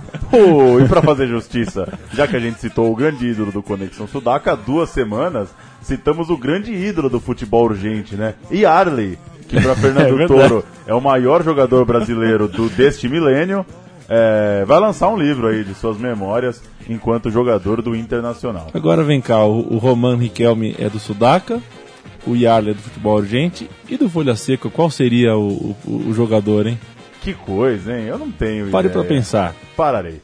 E 0.82 0.88
pra 0.88 1.02
fazer 1.02 1.26
justiça, 1.26 1.92
já 2.12 2.26
que 2.26 2.36
a 2.36 2.40
gente 2.40 2.60
citou 2.60 2.90
o 2.90 2.94
grande 2.96 3.26
ídolo 3.26 3.50
do 3.52 3.62
Conexão 3.62 4.06
Sudaca, 4.06 4.52
há 4.52 4.54
duas 4.54 4.90
semanas 4.90 5.48
citamos 5.82 6.28
o 6.30 6.36
grande 6.36 6.72
ídolo 6.72 7.08
do 7.08 7.20
futebol 7.20 7.64
urgente, 7.64 8.14
né? 8.14 8.34
E 8.50 8.64
Arley, 8.64 9.18
que 9.48 9.58
pra 9.60 9.72
É 9.72 9.74
Fernando 9.74 10.16
verdade. 10.16 10.48
Toro 10.48 10.64
é 10.86 10.94
o 10.94 11.00
maior 11.00 11.42
jogador 11.42 11.84
brasileiro 11.84 12.46
do, 12.48 12.68
deste 12.68 13.08
milênio, 13.08 13.64
é, 14.08 14.64
vai 14.66 14.78
lançar 14.80 15.08
um 15.08 15.16
livro 15.18 15.48
aí 15.48 15.64
de 15.64 15.74
suas 15.74 15.98
memórias 15.98 16.62
enquanto 16.88 17.30
jogador 17.30 17.82
do 17.82 17.94
Internacional. 17.96 18.68
Agora 18.72 19.02
vem 19.02 19.20
cá, 19.20 19.44
o, 19.44 19.74
o 19.74 19.78
Roman 19.78 20.16
Riquelme 20.16 20.74
é 20.78 20.88
do 20.88 20.98
Sudaca, 20.98 21.60
o 22.26 22.34
Yarley 22.34 22.70
é 22.72 22.74
do 22.74 22.80
futebol 22.82 23.16
urgente, 23.16 23.68
e 23.88 23.96
do 23.96 24.08
Folha 24.08 24.34
Seca, 24.36 24.70
qual 24.70 24.90
seria 24.90 25.36
o, 25.36 25.76
o- 25.86 26.08
o 26.08 26.14
jogador, 26.14 26.66
hein? 26.66 26.78
Que 27.20 27.34
coisa, 27.34 27.92
hein? 27.98 28.06
Eu 28.06 28.16
não 28.18 28.30
tenho 28.30 28.68
Pare 28.70 28.88
pra 28.88 29.04
pensar. 29.04 29.54
Pararei. 29.76 30.22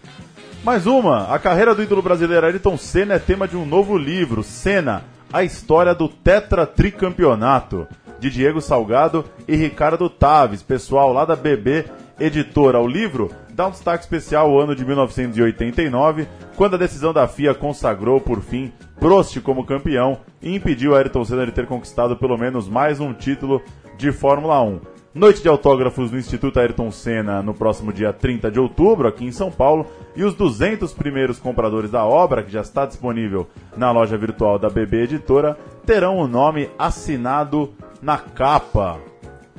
Mais 0.62 0.86
uma. 0.86 1.24
A 1.34 1.38
carreira 1.38 1.74
do 1.74 1.82
ídolo 1.82 2.00
brasileiro 2.00 2.46
Ayrton 2.46 2.78
Senna 2.78 3.14
é 3.14 3.18
tema 3.18 3.46
de 3.46 3.56
um 3.56 3.66
novo 3.66 3.98
livro, 3.98 4.42
Senna, 4.42 5.02
a 5.30 5.42
história 5.44 5.94
do 5.94 6.08
tetratricampeonato, 6.08 7.86
de 8.24 8.30
Diego 8.30 8.58
Salgado 8.58 9.22
e 9.46 9.54
Ricardo 9.54 10.08
Taves, 10.08 10.62
pessoal 10.62 11.12
lá 11.12 11.26
da 11.26 11.36
BB 11.36 11.84
Editora. 12.18 12.80
O 12.80 12.88
livro 12.88 13.30
dá 13.52 13.66
um 13.66 13.70
destaque 13.70 14.02
especial 14.02 14.48
ao 14.48 14.58
ano 14.58 14.74
de 14.74 14.82
1989, 14.82 16.26
quando 16.56 16.72
a 16.72 16.78
decisão 16.78 17.12
da 17.12 17.28
FIA 17.28 17.52
consagrou, 17.52 18.18
por 18.18 18.40
fim, 18.40 18.72
Prost 18.98 19.38
como 19.42 19.66
campeão 19.66 20.20
e 20.40 20.54
impediu 20.54 20.96
Ayrton 20.96 21.22
Senna 21.22 21.44
de 21.44 21.52
ter 21.52 21.66
conquistado 21.66 22.16
pelo 22.16 22.38
menos 22.38 22.66
mais 22.66 22.98
um 22.98 23.12
título 23.12 23.60
de 23.98 24.10
Fórmula 24.10 24.62
1. 24.62 24.80
Noite 25.14 25.42
de 25.42 25.48
autógrafos 25.48 26.10
no 26.10 26.18
Instituto 26.18 26.58
Ayrton 26.58 26.90
Senna 26.90 27.42
no 27.42 27.52
próximo 27.52 27.92
dia 27.92 28.12
30 28.12 28.50
de 28.50 28.58
outubro, 28.58 29.06
aqui 29.06 29.24
em 29.24 29.32
São 29.32 29.50
Paulo. 29.50 29.86
E 30.16 30.24
os 30.24 30.34
200 30.34 30.94
primeiros 30.94 31.38
compradores 31.38 31.90
da 31.90 32.04
obra, 32.04 32.42
que 32.42 32.50
já 32.50 32.62
está 32.62 32.86
disponível 32.86 33.46
na 33.76 33.92
loja 33.92 34.16
virtual 34.16 34.58
da 34.58 34.70
BB 34.70 35.02
Editora, 35.02 35.58
terão 35.84 36.16
o 36.16 36.26
nome 36.26 36.70
assinado 36.78 37.72
na 38.04 38.18
capa. 38.18 39.00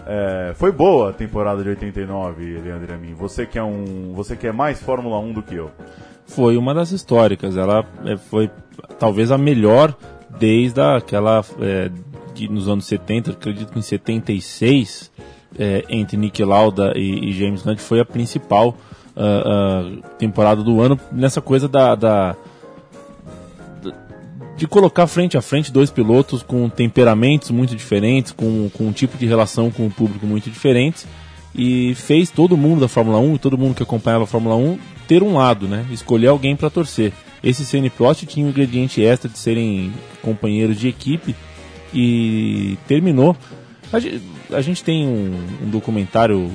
É, 0.05 0.53
foi 0.55 0.71
boa 0.71 1.09
a 1.09 1.13
temporada 1.13 1.63
de 1.63 1.69
89, 1.69 2.59
Leandro 2.59 2.93
Amin. 2.93 3.15
Você 3.15 3.45
que 3.45 3.57
é 3.57 3.63
um, 3.63 4.13
você 4.13 4.35
que 4.35 4.45
é 4.45 4.51
mais 4.51 4.79
Fórmula 4.79 5.19
1 5.19 5.33
do 5.33 5.41
que 5.41 5.55
eu. 5.55 5.71
Foi 6.27 6.55
uma 6.55 6.73
das 6.73 6.91
históricas, 6.91 7.57
ela 7.57 7.83
é, 8.05 8.15
foi 8.15 8.49
talvez 8.99 9.31
a 9.31 9.37
melhor 9.37 9.95
desde 10.39 10.79
aquela, 10.81 11.43
é, 11.59 11.89
de, 12.33 12.47
nos 12.47 12.67
anos 12.67 12.85
70, 12.85 13.31
acredito 13.31 13.71
que 13.71 13.79
em 13.79 13.81
76, 13.81 15.11
é, 15.57 15.83
entre 15.89 16.17
Nick 16.17 16.43
Lauda 16.43 16.93
e, 16.95 17.29
e 17.29 17.33
James 17.33 17.65
Hunt, 17.65 17.79
foi 17.79 17.99
a 17.99 18.05
principal 18.05 18.75
ah, 19.17 19.43
ah, 19.45 20.09
temporada 20.17 20.61
do 20.61 20.81
ano, 20.81 20.99
nessa 21.09 21.39
coisa 21.39 21.69
da, 21.69 21.95
da 21.95 22.35
de 24.55 24.67
colocar 24.67 25.07
frente 25.07 25.37
a 25.37 25.41
frente 25.41 25.71
dois 25.71 25.91
pilotos 25.91 26.41
com 26.41 26.69
temperamentos 26.69 27.51
muito 27.51 27.75
diferentes, 27.75 28.31
com, 28.31 28.69
com 28.69 28.87
um 28.87 28.91
tipo 28.91 29.17
de 29.17 29.25
relação 29.25 29.69
com 29.69 29.85
o 29.85 29.91
público 29.91 30.25
muito 30.25 30.49
diferentes, 30.49 31.05
e 31.53 31.93
fez 31.95 32.29
todo 32.29 32.57
mundo 32.57 32.81
da 32.81 32.87
Fórmula 32.87 33.19
1, 33.19 33.37
todo 33.37 33.57
mundo 33.57 33.75
que 33.75 33.83
acompanhava 33.83 34.23
a 34.23 34.27
Fórmula 34.27 34.55
1, 34.55 34.77
ter 35.07 35.23
um 35.23 35.35
lado, 35.35 35.67
né? 35.67 35.85
Escolher 35.91 36.27
alguém 36.27 36.55
para 36.55 36.69
torcer. 36.69 37.13
Esse 37.43 37.63
Senna 37.63 37.87
e 37.87 37.89
Prost 37.89 38.25
tinha 38.25 38.45
um 38.45 38.49
ingrediente 38.49 39.03
extra 39.03 39.29
de 39.29 39.37
serem 39.37 39.93
companheiros 40.21 40.79
de 40.79 40.87
equipe 40.87 41.35
e 41.93 42.77
terminou. 42.87 43.37
A 43.93 43.99
gente, 43.99 44.21
a 44.51 44.61
gente 44.61 44.83
tem 44.83 45.07
um, 45.07 45.39
um 45.63 45.69
documentário 45.69 46.51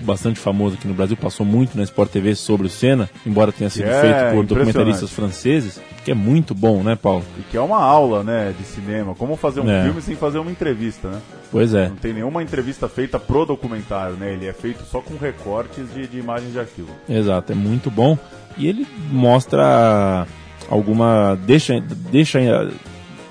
bastante 0.00 0.38
famoso 0.40 0.76
aqui 0.76 0.88
no 0.88 0.94
Brasil, 0.94 1.16
passou 1.16 1.44
muito 1.44 1.76
na 1.76 1.82
Sport 1.84 2.10
TV 2.10 2.34
sobre 2.34 2.66
o 2.66 2.70
Senna, 2.70 3.08
embora 3.26 3.52
tenha 3.52 3.70
sido 3.70 3.88
é 3.88 4.00
feito 4.00 4.34
por 4.34 4.46
documentaristas 4.46 5.10
franceses, 5.10 5.80
que 6.04 6.10
é 6.10 6.14
muito 6.14 6.54
bom, 6.54 6.82
né, 6.82 6.94
Paulo? 6.96 7.24
E 7.38 7.42
que 7.42 7.56
é 7.56 7.60
uma 7.60 7.80
aula, 7.82 8.22
né, 8.22 8.54
de 8.58 8.64
cinema. 8.64 9.14
Como 9.14 9.36
fazer 9.36 9.60
um 9.60 9.70
É. 9.70 9.84
filme 9.84 10.00
sem 10.00 10.14
fazer 10.16 10.38
uma 10.38 10.50
entrevista, 10.50 11.08
né? 11.08 11.20
Pois 11.50 11.74
é. 11.74 11.88
Não 11.88 11.96
tem 11.96 12.12
nenhuma 12.12 12.42
entrevista 12.42 12.88
feita 12.88 13.18
pro 13.18 13.44
documentário, 13.44 14.16
né? 14.16 14.32
Ele 14.32 14.46
é 14.46 14.52
feito 14.52 14.84
só 14.84 15.00
com 15.00 15.16
recortes 15.16 15.92
de, 15.94 16.06
de 16.06 16.18
imagens 16.18 16.52
de 16.52 16.58
arquivo. 16.58 16.88
Exato, 17.08 17.52
é 17.52 17.54
muito 17.54 17.90
bom. 17.90 18.16
E 18.56 18.66
ele 18.66 18.86
mostra 19.10 20.26
alguma. 20.70 21.38
deixa, 21.46 21.80
deixa 22.10 22.40
em, 22.40 22.48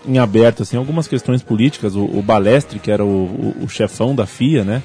em 0.05 0.17
aberto 0.19 0.63
assim, 0.63 0.77
algumas 0.77 1.07
questões 1.07 1.41
políticas. 1.41 1.95
O, 1.95 2.03
o 2.03 2.21
Balestre, 2.21 2.79
que 2.79 2.91
era 2.91 3.03
o, 3.03 3.25
o, 3.25 3.63
o 3.63 3.69
chefão 3.69 4.13
da 4.15 4.25
FIA, 4.25 4.63
né? 4.63 4.83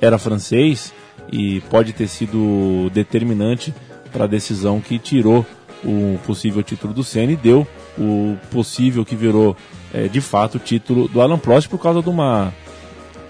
Era 0.00 0.18
francês 0.18 0.92
e 1.30 1.60
pode 1.70 1.92
ter 1.92 2.08
sido 2.08 2.90
determinante 2.92 3.74
para 4.12 4.24
a 4.24 4.28
decisão 4.28 4.80
que 4.80 4.98
tirou 4.98 5.46
o 5.84 6.18
possível 6.26 6.62
título 6.62 6.92
do 6.92 7.02
Senna 7.02 7.32
e 7.32 7.36
deu 7.36 7.66
o 7.98 8.36
possível 8.50 9.04
que 9.04 9.16
virou 9.16 9.56
eh, 9.92 10.08
de 10.08 10.20
fato 10.20 10.56
o 10.56 10.58
título 10.58 11.08
do 11.08 11.20
Alan 11.20 11.38
Prost 11.38 11.68
por 11.68 11.78
causa 11.78 12.02
de 12.02 12.08
uma 12.08 12.52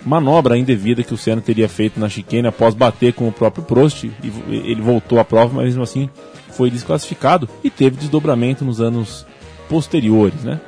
manobra 0.04 0.56
indevida 0.56 1.02
que 1.02 1.14
o 1.14 1.16
Senna 1.16 1.40
teria 1.40 1.68
feito 1.68 2.00
na 2.00 2.08
chicane 2.08 2.48
após 2.48 2.74
bater 2.74 3.12
com 3.12 3.28
o 3.28 3.32
próprio 3.32 3.64
Prost. 3.64 4.04
E 4.04 4.12
ele 4.48 4.80
voltou 4.80 5.18
à 5.18 5.24
prova, 5.24 5.54
mas 5.54 5.66
mesmo 5.66 5.82
assim 5.82 6.08
foi 6.50 6.70
desclassificado 6.70 7.48
e 7.62 7.70
teve 7.70 7.96
desdobramento 7.96 8.64
nos 8.64 8.80
anos 8.80 9.26
posteriores, 9.68 10.42
né? 10.42 10.60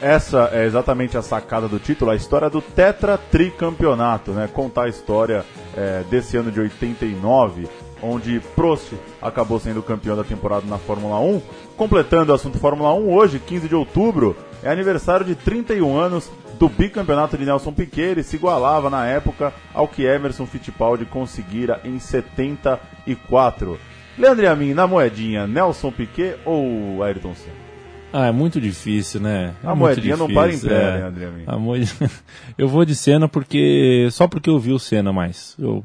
Essa 0.00 0.50
é 0.52 0.66
exatamente 0.66 1.16
a 1.16 1.22
sacada 1.22 1.68
do 1.68 1.78
título, 1.78 2.10
a 2.10 2.16
história 2.16 2.50
do 2.50 2.60
Tetra 2.60 3.16
Tricampeonato, 3.16 4.32
né? 4.32 4.48
Contar 4.52 4.84
a 4.84 4.88
história 4.88 5.44
é, 5.76 6.02
desse 6.10 6.36
ano 6.36 6.50
de 6.50 6.60
89, 6.60 7.68
onde 8.02 8.40
Prost 8.54 8.92
acabou 9.20 9.60
sendo 9.60 9.82
campeão 9.82 10.16
da 10.16 10.24
temporada 10.24 10.66
na 10.66 10.78
Fórmula 10.78 11.18
1. 11.20 11.40
Completando 11.76 12.32
o 12.32 12.34
assunto 12.34 12.58
Fórmula 12.58 12.92
1, 12.94 13.12
hoje, 13.12 13.38
15 13.38 13.68
de 13.68 13.74
outubro, 13.74 14.36
é 14.62 14.70
aniversário 14.70 15.24
de 15.24 15.34
31 15.34 15.96
anos 15.96 16.30
do 16.58 16.68
bicampeonato 16.68 17.36
de 17.36 17.44
Nelson 17.44 17.72
Piquet. 17.72 18.10
Ele 18.10 18.22
se 18.22 18.36
igualava 18.36 18.90
na 18.90 19.06
época 19.06 19.52
ao 19.72 19.88
que 19.88 20.04
Emerson 20.04 20.46
Fittipaldi 20.46 21.04
conseguira 21.04 21.80
em 21.84 21.98
74. 21.98 23.78
Leandro 24.18 24.48
Amin, 24.48 24.74
na 24.74 24.86
moedinha, 24.86 25.46
Nelson 25.46 25.90
Piquet 25.90 26.36
ou 26.44 27.02
Ayrton 27.02 27.34
Senna? 27.34 27.71
Ah, 28.12 28.26
é 28.26 28.32
muito 28.32 28.60
difícil, 28.60 29.20
né? 29.20 29.54
É 29.62 29.66
A 29.66 29.74
moedinha 29.74 30.16
não 30.16 30.28
para 30.32 30.52
em 30.52 30.58
pé, 30.58 30.66
é. 30.74 30.98
né, 31.00 31.06
André? 31.06 31.28
A. 31.46 31.56
Eu 32.58 32.68
vou 32.68 32.84
de 32.84 32.94
Senna 32.94 33.28
porque. 33.28 34.08
Só 34.10 34.26
porque 34.28 34.50
eu 34.50 34.58
vi 34.58 34.72
o 34.72 34.78
Senna 34.78 35.12
mais. 35.12 35.54
Eu 35.58 35.84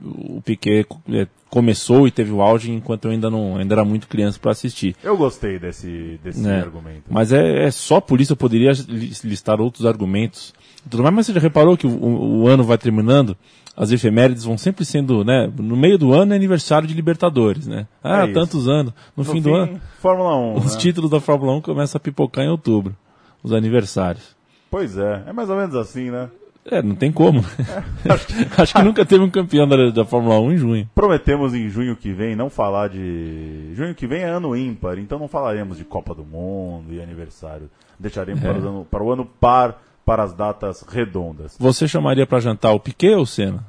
o 0.00 0.40
Piquet 0.44 0.86
é, 1.10 1.26
começou 1.50 2.06
e 2.06 2.10
teve 2.12 2.30
o 2.30 2.40
auge 2.40 2.70
enquanto 2.70 3.06
eu 3.06 3.10
ainda 3.10 3.28
não 3.28 3.56
ainda 3.56 3.74
era 3.74 3.84
muito 3.84 4.06
criança 4.06 4.38
para 4.38 4.52
assistir. 4.52 4.94
Eu 5.02 5.16
gostei 5.16 5.58
desse, 5.58 6.20
desse 6.22 6.40
né? 6.40 6.60
argumento. 6.60 7.02
Mas 7.10 7.32
é, 7.32 7.64
é 7.64 7.70
só 7.72 8.00
por 8.00 8.20
isso 8.20 8.32
eu 8.34 8.36
poderia 8.36 8.70
li- 8.86 9.12
listar 9.24 9.60
outros 9.60 9.84
argumentos. 9.84 10.54
Tudo 10.88 11.02
mais, 11.02 11.12
mas 11.14 11.26
você 11.26 11.32
já 11.32 11.40
reparou 11.40 11.76
que 11.76 11.86
o- 11.86 12.42
o 12.42 12.46
ano 12.46 12.62
vai 12.62 12.78
terminando, 12.78 13.36
as 13.78 13.92
efemérides 13.92 14.42
vão 14.42 14.58
sempre 14.58 14.84
sendo, 14.84 15.24
né? 15.24 15.48
No 15.56 15.76
meio 15.76 15.96
do 15.96 16.12
ano 16.12 16.32
é 16.32 16.36
aniversário 16.36 16.88
de 16.88 16.94
Libertadores, 16.94 17.68
né? 17.68 17.86
Ah, 18.02 18.24
É 18.24 18.32
tantos 18.32 18.66
anos. 18.66 18.92
No, 19.16 19.22
fim, 19.22 19.40
do 19.40 19.54
ano, 19.54 19.80
Fórmula 20.00 20.36
1. 20.36 20.56
os 20.56 20.74
né? 20.74 20.80
títulos 20.80 21.08
da 21.08 21.20
Fórmula 21.20 21.52
1 21.54 21.60
começam 21.60 21.96
a 21.96 22.00
pipocar 22.00 22.44
em 22.44 22.48
outubro. 22.48 22.96
Os 23.40 23.52
aniversários. 23.52 24.36
Pois 24.68 24.98
é, 24.98 25.22
é 25.28 25.32
mais 25.32 25.48
ou 25.48 25.56
menos 25.56 25.76
assim, 25.76 26.10
né? 26.10 26.28
É, 26.66 26.82
não 26.82 26.96
tem 26.96 27.12
como. 27.12 27.38
Acho 28.58 28.74
que 28.74 28.82
nunca 28.82 29.06
teve 29.06 29.22
um 29.22 29.30
campeão 29.30 29.66
da, 29.66 29.90
da 29.90 30.04
Fórmula 30.04 30.40
1 30.40 30.52
em 30.52 30.56
junho. 30.56 30.90
Prometemos 30.92 31.54
em 31.54 31.68
junho 31.68 31.94
que 31.94 32.12
vem 32.12 32.34
não 32.34 32.50
falar 32.50 32.88
de. 32.88 33.72
Junho 33.74 33.94
que 33.94 34.08
vem 34.08 34.22
é 34.22 34.28
ano 34.28 34.56
ímpar, 34.56 34.98
então 34.98 35.20
não 35.20 35.28
falaremos 35.28 35.78
de 35.78 35.84
Copa 35.84 36.16
do 36.16 36.24
Mundo 36.24 36.92
e 36.92 37.00
aniversário. 37.00 37.70
Deixaremos 37.96 38.42
para, 38.42 38.58
o 38.58 38.58
ano, 38.58 38.86
para 38.90 39.04
o 39.04 39.12
ano 39.12 39.24
par, 39.24 39.80
para 40.08 40.22
as 40.22 40.32
datas 40.32 40.82
redondas. 40.88 41.54
Você 41.60 41.86
chamaria 41.86 42.26
pra 42.26 42.40
jantar 42.40 42.72
o 42.72 42.80
Piquet 42.80 43.14
ou 43.14 43.24
o 43.24 43.26
Senna? 43.26 43.62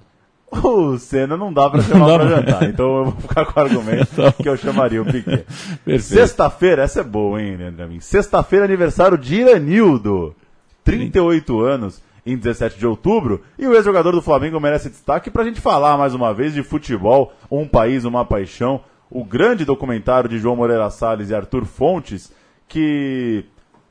O 0.49 0.97
Senna 0.97 1.36
não 1.36 1.52
dá 1.52 1.69
para 1.69 1.82
chamar 1.84 2.17
para 2.17 2.30
jantar, 2.30 2.63
então 2.63 2.97
eu 2.99 3.06
vou 3.12 3.15
ficar 3.19 3.45
com 3.45 3.60
o 3.60 3.63
argumento 3.63 4.15
bom. 4.15 4.32
que 4.32 4.47
eu 4.47 4.56
chamaria 4.56 5.02
o 5.02 5.06
Piquet. 5.06 5.45
Sexta-feira, 5.99 6.84
essa 6.84 7.02
é 7.02 7.04
boa, 7.04 7.41
hein, 7.41 7.58
Leandro 7.58 7.84
Amin? 7.84 7.99
Sexta-feira, 7.99 8.63
aniversário 8.63 9.17
de 9.17 9.36
Iranildo. 9.36 10.34
38 10.86 11.60
anos, 11.60 12.02
em 12.25 12.38
17 12.38 12.80
de 12.80 12.88
outubro. 12.88 13.43
E 13.58 13.67
o 13.67 13.73
ex-jogador 13.73 14.13
do 14.13 14.21
Flamengo 14.21 14.62
merece 14.62 14.89
destaque 14.89 15.30
pra 15.30 15.43
gente 15.43 15.60
falar 15.60 15.97
mais 15.97 16.13
uma 16.13 16.34
vez 16.34 16.54
de 16.54 16.63
futebol, 16.63 17.34
um 17.52 17.67
país, 17.67 18.06
uma 18.06 18.23
paixão. 18.23 18.80
O 19.12 19.25
grande 19.25 19.65
documentário 19.65 20.30
de 20.30 20.39
João 20.39 20.56
Moreira 20.56 20.89
Salles 20.89 21.32
e 21.32 21.36
Arthur 21.36 21.65
Fontes, 21.65 22.32
que 22.65 23.43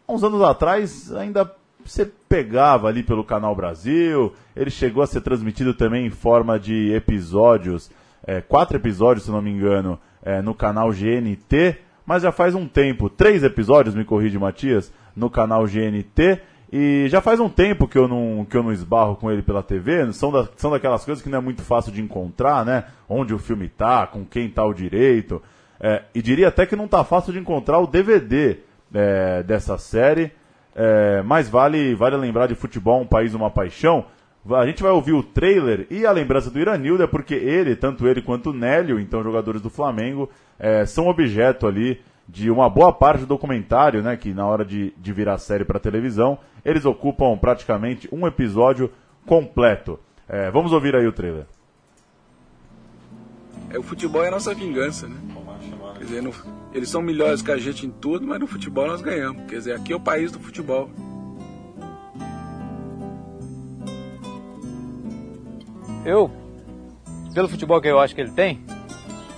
uns 0.09 0.25
anos 0.25 0.41
atrás 0.41 1.13
ainda 1.13 1.59
você 1.89 2.11
pegava 2.29 2.89
ali 2.89 3.03
pelo 3.03 3.25
Canal 3.25 3.55
Brasil. 3.55 4.33
Ele 4.55 4.71
chegou 4.71 5.03
a 5.03 5.07
ser 5.07 5.21
transmitido 5.21 5.75
também 5.75 6.07
em 6.07 6.11
forma 6.11 6.59
de 6.59 6.93
episódios, 6.93 7.91
é, 8.27 8.41
quatro 8.41 8.77
episódios, 8.77 9.25
se 9.25 9.31
não 9.31 9.41
me 9.41 9.51
engano, 9.51 9.99
é, 10.23 10.43
no 10.43 10.55
canal 10.55 10.91
GNT, 10.91 11.79
mas 12.05 12.23
já 12.23 12.33
faz 12.33 12.55
um 12.55 12.67
tempo, 12.67 13.09
três 13.09 13.43
episódios, 13.43 13.95
me 13.95 14.05
corrige 14.05 14.39
Matias, 14.39 14.93
no 15.15 15.31
canal 15.31 15.67
GNT. 15.67 16.41
E 16.71 17.07
já 17.09 17.23
faz 17.23 17.41
um 17.41 17.49
tempo 17.49 17.89
que 17.89 17.97
eu 17.97 18.07
não, 18.07 18.45
que 18.45 18.55
eu 18.55 18.63
não 18.63 18.73
esbarro 18.73 19.17
com 19.17 19.31
ele 19.31 19.43
pela 19.43 19.63
TV. 19.63 20.13
São, 20.13 20.31
da, 20.31 20.47
são 20.57 20.71
daquelas 20.71 21.05
coisas 21.05 21.23
que 21.23 21.31
não 21.31 21.39
é 21.39 21.41
muito 21.41 21.63
fácil 21.63 21.91
de 21.91 22.03
encontrar, 22.03 22.65
né? 22.65 22.85
Onde 23.09 23.33
o 23.33 23.39
filme 23.39 23.69
tá, 23.69 24.07
com 24.07 24.25
quem 24.25 24.51
tá 24.51 24.65
o 24.67 24.75
direito. 24.75 25.43
É, 25.81 26.03
e 26.15 26.21
diria 26.21 26.49
até 26.49 26.67
que 26.67 26.77
não 26.77 26.87
tá 26.87 27.03
fácil 27.05 27.33
de 27.33 27.39
encontrar 27.39 27.79
o 27.79 27.87
DVD 27.87 28.59
é, 28.93 29.43
dessa 29.43 29.79
série. 29.79 30.33
É, 30.75 31.23
mas 31.23 31.49
vale, 31.49 31.95
vale 31.95 32.17
lembrar 32.17 32.47
de 32.47 32.55
futebol, 32.55 33.01
um 33.01 33.07
país, 33.07 33.35
uma 33.35 33.51
paixão. 33.51 34.05
A 34.51 34.65
gente 34.67 34.83
vai 34.83 34.93
ouvir 34.93 35.13
o 35.13 35.23
trailer 35.23 35.87
e 35.91 36.07
a 36.07 36.13
lembrança 36.13 36.51
do 36.51 36.59
Iranildo 36.59 37.03
é 37.03 37.07
porque 37.07 37.35
ele, 37.35 37.77
tanto 37.77 38.07
ele 38.07 38.23
quanto 38.23 38.51
o 38.51 38.53
Nélio, 38.53 38.99
então 38.99 39.23
jogadores 39.23 39.61
do 39.61 39.69
Flamengo, 39.69 40.31
é, 40.59 40.87
são 40.87 41.09
objeto 41.09 41.67
ali 41.67 42.01
de 42.29 42.51
uma 42.51 42.69
boa 42.69 42.93
parte 42.93 43.21
do 43.21 43.27
documentário, 43.27 44.03
né? 44.03 44.17
Que 44.17 44.33
na 44.33 44.47
hora 44.47 44.65
de, 44.65 44.93
de 44.97 45.13
virar 45.13 45.39
série 45.39 45.65
para 45.65 45.79
televisão, 45.79 46.39
eles 46.65 46.85
ocupam 46.85 47.37
praticamente 47.37 48.09
um 48.13 48.27
episódio 48.27 48.91
completo. 49.27 49.99
É, 50.29 50.51
vamos 50.51 50.73
ouvir 50.73 50.95
aí 50.95 51.07
o 51.07 51.13
trailer. 51.13 51.47
É, 53.71 53.79
o 53.79 53.83
futebol 53.83 54.25
é 54.25 54.29
a 54.29 54.31
nossa 54.31 54.55
vingança, 54.55 55.09
né? 55.09 55.17
Quer 55.99 56.05
dizer, 56.05 56.23
no- 56.23 56.33
eles 56.73 56.89
são 56.89 57.03
melhores 57.03 57.43
que 57.43 57.51
a 57.51 57.59
gente 57.59 57.85
em 57.87 57.91
tudo, 57.91 58.27
mas 58.27 58.39
no 58.41 58.47
futebol 58.47 58.87
nós 58.87 59.03
ganhamos. 59.03 59.45
Quer 59.47 59.57
dizer, 59.57 59.75
aqui 59.75 59.93
é 59.93 59.97
o 59.97 60.01
país 60.01 60.31
do 60.33 60.39
futebol. 60.39 60.89
Eu, 66.05 66.31
pelo 67.35 67.49
futebol 67.49 67.81
que 67.81 67.89
eu 67.89 67.99
acho 67.99 68.15
que 68.15 68.21
ele 68.21 68.31
tem, 68.31 68.61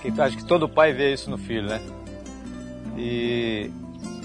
que 0.03 0.09
acho 0.21 0.37
que 0.37 0.45
todo 0.45 0.69
pai 0.69 0.93
vê 0.93 1.13
isso 1.13 1.31
no 1.31 1.39
filho, 1.39 1.67
né? 1.69 1.81
E 2.97 3.71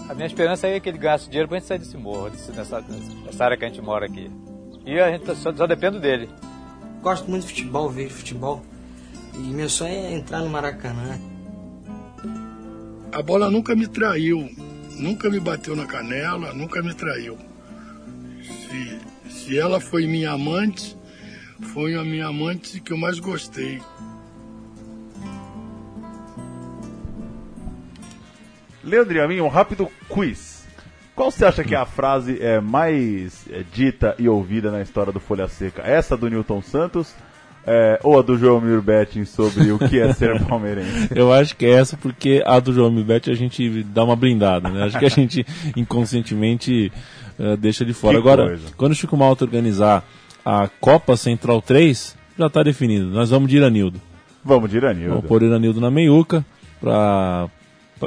a 0.10 0.14
minha 0.14 0.28
esperança 0.28 0.68
é 0.68 0.80
que 0.80 0.90
ele 0.90 0.98
gaste 0.98 1.30
dinheiro 1.30 1.48
pra 1.48 1.58
gente 1.58 1.68
sair 1.68 1.80
desse 1.80 1.98
morro, 1.98 2.30
desse- 2.30 2.52
nessa, 2.52 2.84
nessa 3.26 3.46
área 3.46 3.58
que 3.58 3.66
a 3.66 3.68
gente 3.68 3.82
mora 3.82 4.06
aqui. 4.06 4.30
E 4.86 5.00
a 5.00 5.10
gente 5.12 5.26
só, 5.38 5.54
só 5.54 5.66
depende 5.66 6.00
dele. 6.00 6.30
Gosto 7.02 7.30
muito 7.30 7.44
de 7.44 7.54
futebol, 7.54 7.90
vejo 7.90 8.14
futebol. 8.14 8.62
E 9.34 9.38
meu 9.38 9.70
sonho 9.70 9.94
é 9.94 10.14
entrar 10.14 10.40
no 10.42 10.50
Maracanã. 10.50 11.18
A 13.12 13.22
bola 13.22 13.50
nunca 13.50 13.76
me 13.76 13.88
traiu, 13.88 14.50
nunca 14.98 15.30
me 15.30 15.40
bateu 15.40 15.76
na 15.76 15.86
canela, 15.86 16.54
nunca 16.54 16.82
me 16.82 16.94
traiu. 16.94 17.38
Se, 18.44 19.00
se 19.30 19.58
ela 19.58 19.80
foi 19.80 20.06
minha 20.06 20.32
amante, 20.32 20.98
foi 21.74 21.96
a 21.96 22.04
minha 22.04 22.28
amante 22.28 22.80
que 22.80 22.92
eu 22.92 22.98
mais 22.98 23.20
gostei. 23.20 23.82
Leandro 28.84 29.16
e 29.16 29.20
a 29.20 29.28
mim, 29.28 29.42
um 29.42 29.48
rápido 29.48 29.90
quiz. 30.08 30.64
Qual 31.16 31.32
você 31.32 31.46
acha 31.46 31.64
que 31.64 31.74
é 31.74 31.78
a 31.78 31.86
frase 31.86 32.40
é, 32.42 32.60
mais 32.60 33.46
é, 33.50 33.64
dita 33.72 34.16
e 34.20 34.28
ouvida 34.28 34.70
na 34.70 34.82
história 34.82 35.14
do 35.14 35.20
Folha 35.20 35.48
Seca? 35.48 35.82
Essa 35.82 36.18
do 36.18 36.30
Newton 36.30 36.62
Santos 36.62 37.16
é, 37.68 38.00
ou 38.04 38.20
a 38.20 38.22
do 38.22 38.38
João 38.38 38.62
Betting 38.82 39.26
sobre 39.26 39.72
o 39.72 39.80
que 39.80 40.00
é 40.00 40.14
ser 40.14 40.40
palmeirense? 40.46 41.10
Eu 41.16 41.34
acho 41.34 41.56
que 41.56 41.66
é 41.66 41.72
essa 41.72 41.98
porque 41.98 42.44
a 42.46 42.60
do 42.60 42.72
João 42.72 42.92
Milbete 42.92 43.32
a 43.32 43.34
gente 43.34 43.84
dá 43.84 44.04
uma 44.04 44.16
blindada, 44.16 44.70
né? 44.70 44.84
Acho 44.84 45.00
que 45.00 45.06
a 45.06 45.10
gente 45.10 45.46
inconscientemente 45.76 46.92
eh, 47.40 47.58
deixa 47.58 47.84
de 47.84 47.94
fora. 47.94 48.14
Que 48.14 48.20
Agora, 48.20 48.46
coisa. 48.46 48.68
quando 48.78 48.92
o 48.92 48.96
Chico 48.96 49.18
Malta 49.18 49.46
organizar 49.46 50.04
a 50.46 50.70
Copa 50.80 51.18
Central 51.18 51.62
3, 51.62 52.16
já 52.38 52.48
está 52.48 52.62
definido. 52.62 53.08
Nós 53.08 53.32
vamos 53.32 53.50
de 53.50 53.58
Iranildo. 53.58 54.00
Vamos 54.44 54.70
de 54.70 54.78
Iranildo. 54.78 55.10
Vamos 55.16 55.26
pôr 55.26 55.42
Iranildo 55.42 55.82
na 55.82 55.90
meiuca 55.90 56.46
pra 56.80 57.50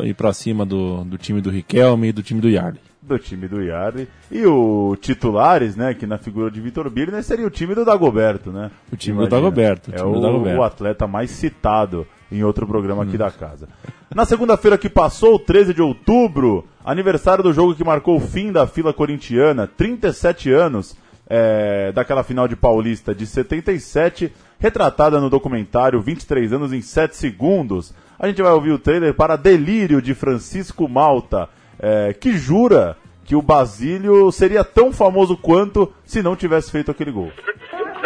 ir 0.05 0.15
pra 0.15 0.33
cima 0.33 0.65
do, 0.65 1.03
do 1.05 1.19
time 1.19 1.41
do 1.41 1.51
Riquelme 1.51 2.09
e 2.09 2.13
do 2.13 2.23
time 2.23 2.41
do 2.41 2.49
Yarley. 2.49 2.88
Do 3.01 3.19
time 3.19 3.49
do 3.49 3.63
Yarley. 3.63 4.09
E 4.31 4.45
o 4.47 4.97
titulares, 5.01 5.77
né, 5.77 5.95
que 5.95 6.07
na 6.07 6.19
figura 6.19 6.51
de 6.51 6.61
Vitor 6.61 6.89
Birner 6.91 7.23
seria 7.23 7.47
o 7.47 7.51
time 7.51 7.75
do 7.75 7.85
Dagoberto, 7.85 8.51
né? 8.51 8.71
O 8.93 8.97
time 8.97 9.19
do 9.19 9.29
Dagoberto, 9.29 9.91
o 9.91 9.95
É 9.95 10.03
o, 10.03 10.21
Dagoberto. 10.21 10.61
O 10.61 10.63
atleta 10.63 11.07
mais 11.07 11.31
citado 11.31 12.07
em 12.31 12.43
outro 12.43 12.67
programa 12.67 13.05
aqui 13.05 13.17
da 13.17 13.31
casa. 13.31 13.69
Na 14.15 14.25
segunda-feira 14.25 14.77
que 14.77 14.89
passou, 14.89 15.39
13 15.39 15.75
de 15.75 15.83
outubro, 15.83 16.67
aniversário 16.85 17.43
do 17.43 17.53
jogo 17.53 17.75
que 17.75 17.85
marcou 17.85 18.17
o 18.17 18.21
fim 18.21 18.53
da 18.53 18.67
fila 18.67 18.93
corintiana, 18.93 19.67
37 19.67 20.51
anos 20.51 20.97
é, 21.29 21.93
daquela 21.93 22.23
final 22.23 22.49
de 22.49 22.57
Paulista 22.57 23.15
de 23.15 23.27
77, 23.27 24.33
retratada 24.59 25.21
no 25.21 25.29
documentário 25.29 26.01
23 26.01 26.53
anos 26.53 26.73
em 26.73 26.81
7 26.81 27.17
segundos. 27.17 27.95
A 28.19 28.27
gente 28.27 28.43
vai 28.43 28.53
ouvir 28.53 28.73
o 28.73 28.79
trailer 28.79 29.15
para 29.15 29.37
Delírio 29.37 30.03
de 30.03 30.15
Francisco 30.15 30.89
Malta, 30.89 31.49
é, 31.79 32.13
que 32.13 32.33
jura 32.33 32.97
que 33.25 33.37
o 33.37 33.43
Basílio 33.43 34.33
seria 34.33 34.65
tão 34.65 34.93
famoso 34.93 35.37
quanto 35.37 35.93
se 36.05 36.23
não 36.23 36.35
tivesse 36.35 36.71
feito 36.71 36.91
aquele 36.91 37.13
gol. 37.13 37.31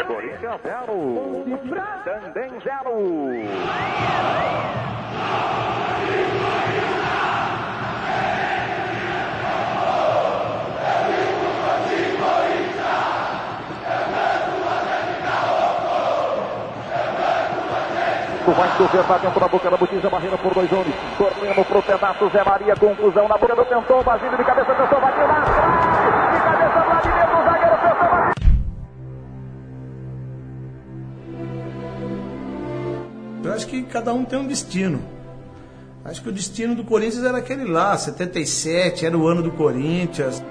Corinthians 0.07 0.61
0. 0.63 1.45
Também 2.05 2.51
0. 2.61 4.42
Vai 18.45 18.77
chover 18.77 19.05
pra 19.05 19.19
dentro 19.19 19.39
da 19.39 19.47
boca 19.47 19.71
da 19.71 19.77
botija, 19.77 20.11
barreira 20.11 20.37
por 20.37 20.53
dois 20.53 20.73
homens. 20.73 20.95
Correndo 21.17 21.65
pro 21.65 21.81
pedaço, 21.83 22.29
Zé 22.31 22.43
Maria, 22.43 22.75
conclusão 22.75 23.29
na 23.29 23.39
boca 23.39 23.55
do 23.55 23.65
tentou, 23.65 24.03
Basílio 24.03 24.37
de 24.37 24.45
cabeça, 24.45 24.75
tentou, 24.75 25.01
bateu 25.01 25.27
lá 25.29 25.39
atrás. 25.39 25.75
De 26.35 26.41
cabeça, 26.41 26.81
o 27.39 27.45
zagueiro, 27.45 27.77
tentou. 27.83 28.33
Eu 33.45 33.53
acho 33.55 33.67
que 33.69 33.83
cada 33.85 34.13
um 34.13 34.25
tem 34.25 34.39
um 34.41 34.47
destino. 34.47 35.03
Acho 36.05 36.21
que 36.21 36.29
o 36.29 36.33
destino 36.33 36.75
do 36.75 36.83
Corinthians 36.83 37.25
era 37.25 37.39
aquele 37.39 37.65
lá, 37.65 37.97
77, 37.97 39.07
era 39.07 39.17
o 39.17 39.29
ano 39.29 39.41
do 39.41 39.53
Corinthians. 39.53 40.43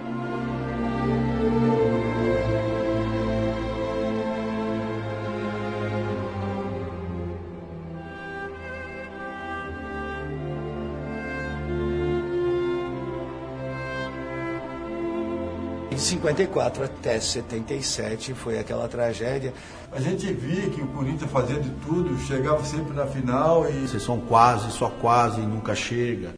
De 16.01 16.07
54 16.07 16.83
até 16.83 17.19
77 17.19 18.33
foi 18.33 18.57
aquela 18.57 18.87
tragédia. 18.87 19.53
A 19.91 20.01
gente 20.01 20.33
via 20.33 20.67
que 20.71 20.81
o 20.81 20.87
Corinthians 20.87 21.29
fazia 21.29 21.59
de 21.59 21.69
tudo, 21.85 22.17
chegava 22.25 22.63
sempre 22.65 22.95
na 22.95 23.05
final 23.05 23.69
e. 23.69 23.87
Vocês 23.87 24.01
são 24.01 24.19
quase, 24.19 24.71
só 24.71 24.89
quase 24.89 25.41
e 25.41 25.45
nunca 25.45 25.75
chega. 25.75 26.33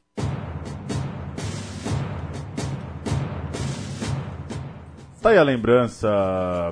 Tá 5.21 5.30
aí 5.30 5.38
a 5.38 5.43
lembrança 5.43 6.10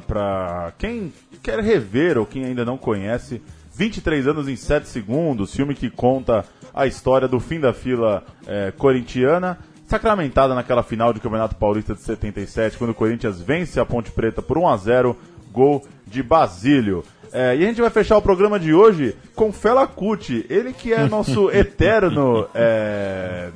pra 0.05 0.73
quem 0.77 1.13
quer 1.41 1.61
rever 1.61 2.17
ou 2.17 2.25
quem 2.25 2.43
ainda 2.43 2.65
não 2.65 2.77
conhece. 2.77 3.41
23 3.73 4.27
anos 4.27 4.49
em 4.49 4.57
7 4.57 4.85
segundos, 4.89 5.55
filme 5.55 5.73
que 5.73 5.89
conta 5.89 6.43
a 6.73 6.85
história 6.85 7.27
do 7.27 7.39
fim 7.39 7.61
da 7.61 7.71
fila 7.73 8.25
é, 8.45 8.71
corintiana, 8.71 9.57
sacramentada 9.91 10.55
naquela 10.55 10.83
final 10.83 11.11
do 11.11 11.19
Campeonato 11.19 11.55
Paulista 11.55 11.93
de 11.93 12.01
77, 12.01 12.77
quando 12.77 12.91
o 12.91 12.95
Corinthians 12.95 13.41
vence 13.41 13.77
a 13.77 13.85
Ponte 13.85 14.09
Preta 14.09 14.41
por 14.41 14.57
1 14.57 14.67
a 14.69 14.77
0 14.77 15.17
gol 15.51 15.85
de 16.07 16.23
Basílio. 16.23 17.03
É, 17.33 17.57
e 17.57 17.63
a 17.63 17.67
gente 17.67 17.81
vai 17.81 17.89
fechar 17.89 18.17
o 18.17 18.21
programa 18.21 18.57
de 18.57 18.73
hoje 18.73 19.15
com 19.35 19.51
Fela 19.51 19.85
Kuti, 19.85 20.45
ele 20.49 20.71
que 20.71 20.93
é 20.93 21.07
nosso 21.07 21.51
eterno. 21.51 22.47
É, 22.55 23.49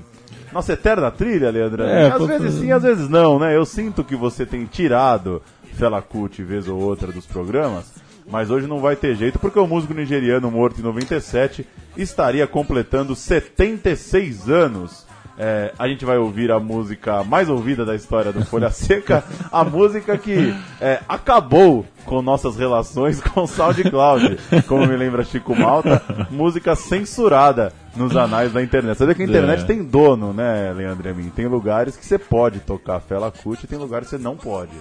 nossa 0.51 0.73
eterna 0.73 1.09
trilha, 1.09 1.49
Leandro. 1.49 1.83
É, 1.83 2.09
às 2.09 2.25
vezes 2.25 2.53
sim, 2.55 2.71
às 2.71 2.83
vezes 2.83 3.09
não, 3.09 3.39
né? 3.39 3.55
Eu 3.55 3.65
sinto 3.65 4.03
que 4.03 4.15
você 4.15 4.45
tem 4.45 4.65
tirado 4.65 5.41
Fela 5.73 6.01
Kuti 6.01 6.43
vez 6.43 6.67
ou 6.67 6.81
outra 6.81 7.13
dos 7.13 7.25
programas, 7.25 7.93
mas 8.29 8.49
hoje 8.49 8.67
não 8.67 8.79
vai 8.79 8.97
ter 8.97 9.15
jeito 9.15 9.39
porque 9.39 9.59
o 9.59 9.67
músico 9.67 9.93
nigeriano 9.93 10.51
morto 10.51 10.81
em 10.81 10.83
97 10.83 11.65
estaria 11.95 12.45
completando 12.45 13.15
76 13.15 14.49
anos. 14.49 15.04
É, 15.37 15.73
a 15.77 15.87
gente 15.87 16.05
vai 16.05 16.17
ouvir 16.17 16.49
a 16.49 16.59
música 16.61 17.21
mais 17.23 17.49
ouvida 17.49 17.83
da 17.83 17.93
história 17.93 18.31
do 18.31 18.45
Folha 18.45 18.69
Seca, 18.71 19.23
a 19.51 19.63
música 19.65 20.17
que 20.17 20.55
é, 20.79 21.01
acabou 21.09 21.85
com 22.05 22.21
nossas 22.21 22.55
relações 22.55 23.19
com 23.19 23.41
o 23.41 23.47
SoundCloud, 23.47 24.37
como 24.67 24.85
me 24.87 24.95
lembra 24.95 25.23
Chico 25.25 25.53
Malta, 25.55 26.01
música 26.31 26.73
censurada 26.75 27.73
nos 27.95 28.15
anais 28.15 28.53
da 28.53 28.61
internet. 28.63 28.97
Você 28.97 29.05
vê 29.05 29.15
que 29.15 29.23
a 29.23 29.25
internet 29.25 29.63
É. 29.63 29.65
tem 29.65 29.83
dono, 29.83 30.31
né, 30.33 30.71
Leandro 30.73 31.09
a 31.09 31.13
mim? 31.13 31.29
Tem 31.35 31.47
lugares 31.47 31.97
que 31.97 32.05
você 32.05 32.17
pode 32.17 32.59
tocar 32.59 32.99
Fela 33.01 33.29
Kuti 33.31 33.65
e 33.65 33.67
tem 33.67 33.77
lugares 33.77 34.07
que 34.09 34.15
você 34.15 34.21
não 34.23 34.37
pode. 34.37 34.71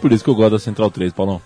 Por 0.00 0.12
isso 0.12 0.22
que 0.22 0.30
eu 0.30 0.34
gosto 0.34 0.52
da 0.52 0.58
Central 0.58 0.90
3, 0.90 1.12
Paulão. 1.12 1.40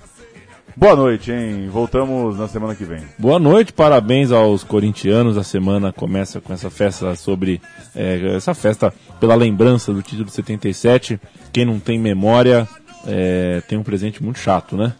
Boa 0.79 0.95
noite, 0.95 1.33
hein? 1.33 1.71
Voltamos 1.71 2.39
na 2.39 2.47
semana 2.49 2.75
que 2.75 2.85
vem. 2.85 3.01
Boa 3.19 3.39
noite, 3.39 3.73
parabéns 3.73 4.31
aos 4.31 4.63
corintianos. 4.63 5.39
A 5.39 5.43
semana 5.43 5.91
começa 5.91 6.39
com 6.39 6.53
essa 6.53 6.69
festa 6.69 7.17
sobre. 7.17 7.63
é, 7.95 8.37
essa 8.37 8.53
festa 8.53 8.93
pela 9.19 9.35
lembrança 9.35 9.91
do 9.91 10.03
título 10.03 10.27
de 10.27 10.33
77. 10.33 11.19
Quem 11.51 11.65
não 11.65 11.81
tem 11.81 11.99
memória 11.99 12.69
é, 13.07 13.63
tem 13.67 13.79
um 13.79 13.83
presente 13.83 14.23
muito 14.23 14.39
chato, 14.39 14.77
né? 14.77 14.93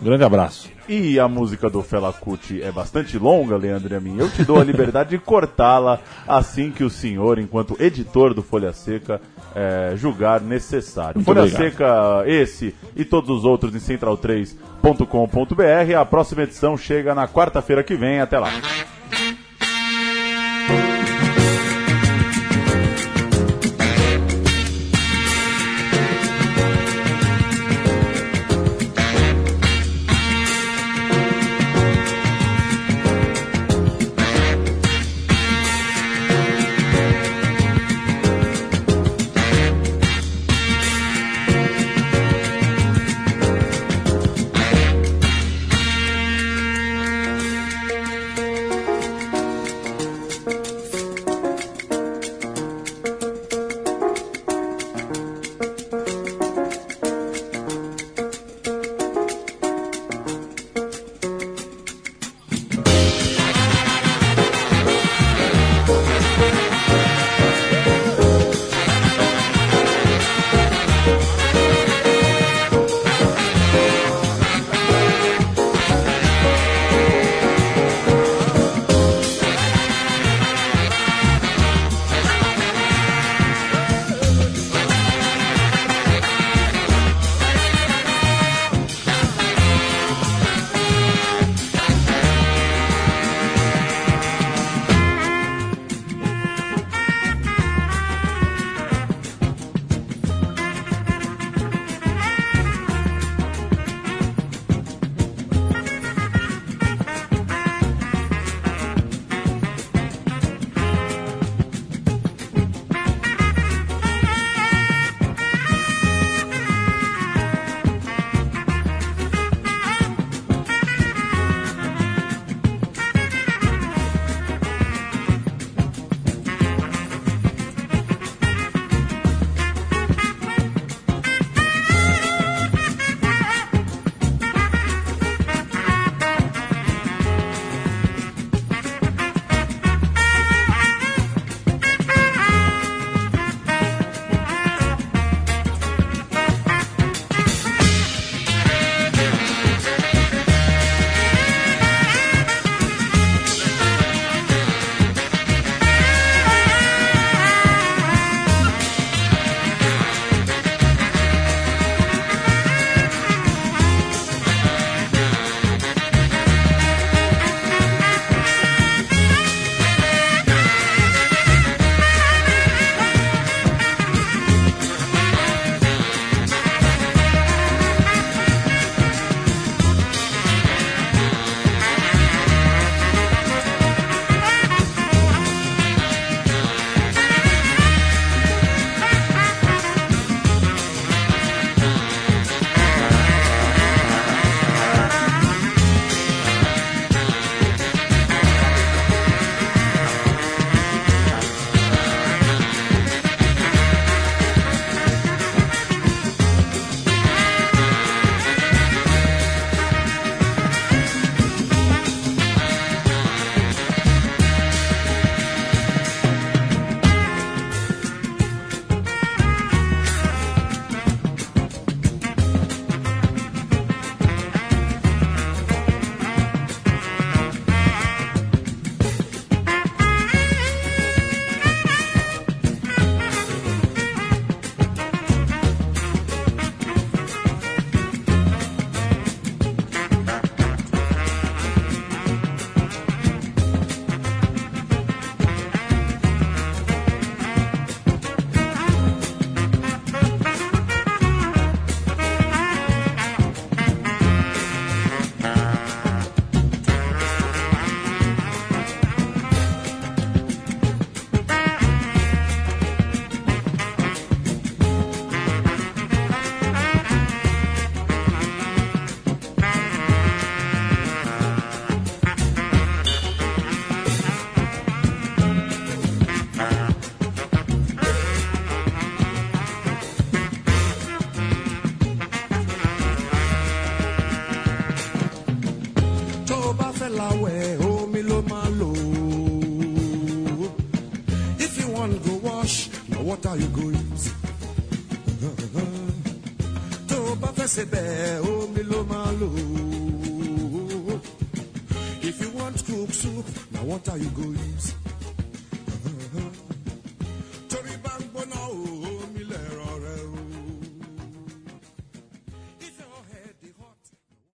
Um 0.00 0.04
grande 0.04 0.24
abraço. 0.24 0.68
E 0.88 1.20
a 1.20 1.28
música 1.28 1.70
do 1.70 1.80
Fela 1.84 2.12
Kuti 2.12 2.60
é 2.60 2.72
bastante 2.72 3.16
longa, 3.16 3.56
Leandro 3.56 3.94
e 3.94 3.96
a 3.96 4.00
mim. 4.00 4.16
Eu 4.18 4.28
te 4.28 4.44
dou 4.44 4.58
a 4.60 4.64
liberdade 4.64 5.10
de 5.10 5.18
cortá-la 5.18 6.00
assim 6.26 6.72
que 6.72 6.82
o 6.82 6.90
senhor, 6.90 7.38
enquanto 7.38 7.80
editor 7.80 8.34
do 8.34 8.42
Folha 8.42 8.72
Seca, 8.72 9.20
é, 9.54 9.94
julgar 9.96 10.40
necessário. 10.40 11.16
Muito 11.16 11.26
Folha 11.26 11.42
obrigado. 11.42 11.62
Seca, 11.62 12.24
esse 12.26 12.74
e 12.96 13.04
todos 13.04 13.30
os 13.30 13.44
outros 13.44 13.74
em 13.74 13.78
central3.com.br. 13.78 15.96
A 15.98 16.04
próxima 16.04 16.42
edição 16.42 16.76
chega 16.76 17.14
na 17.14 17.28
quarta-feira 17.28 17.82
que 17.82 17.94
vem. 17.94 18.20
Até 18.20 18.38
lá. 18.38 18.50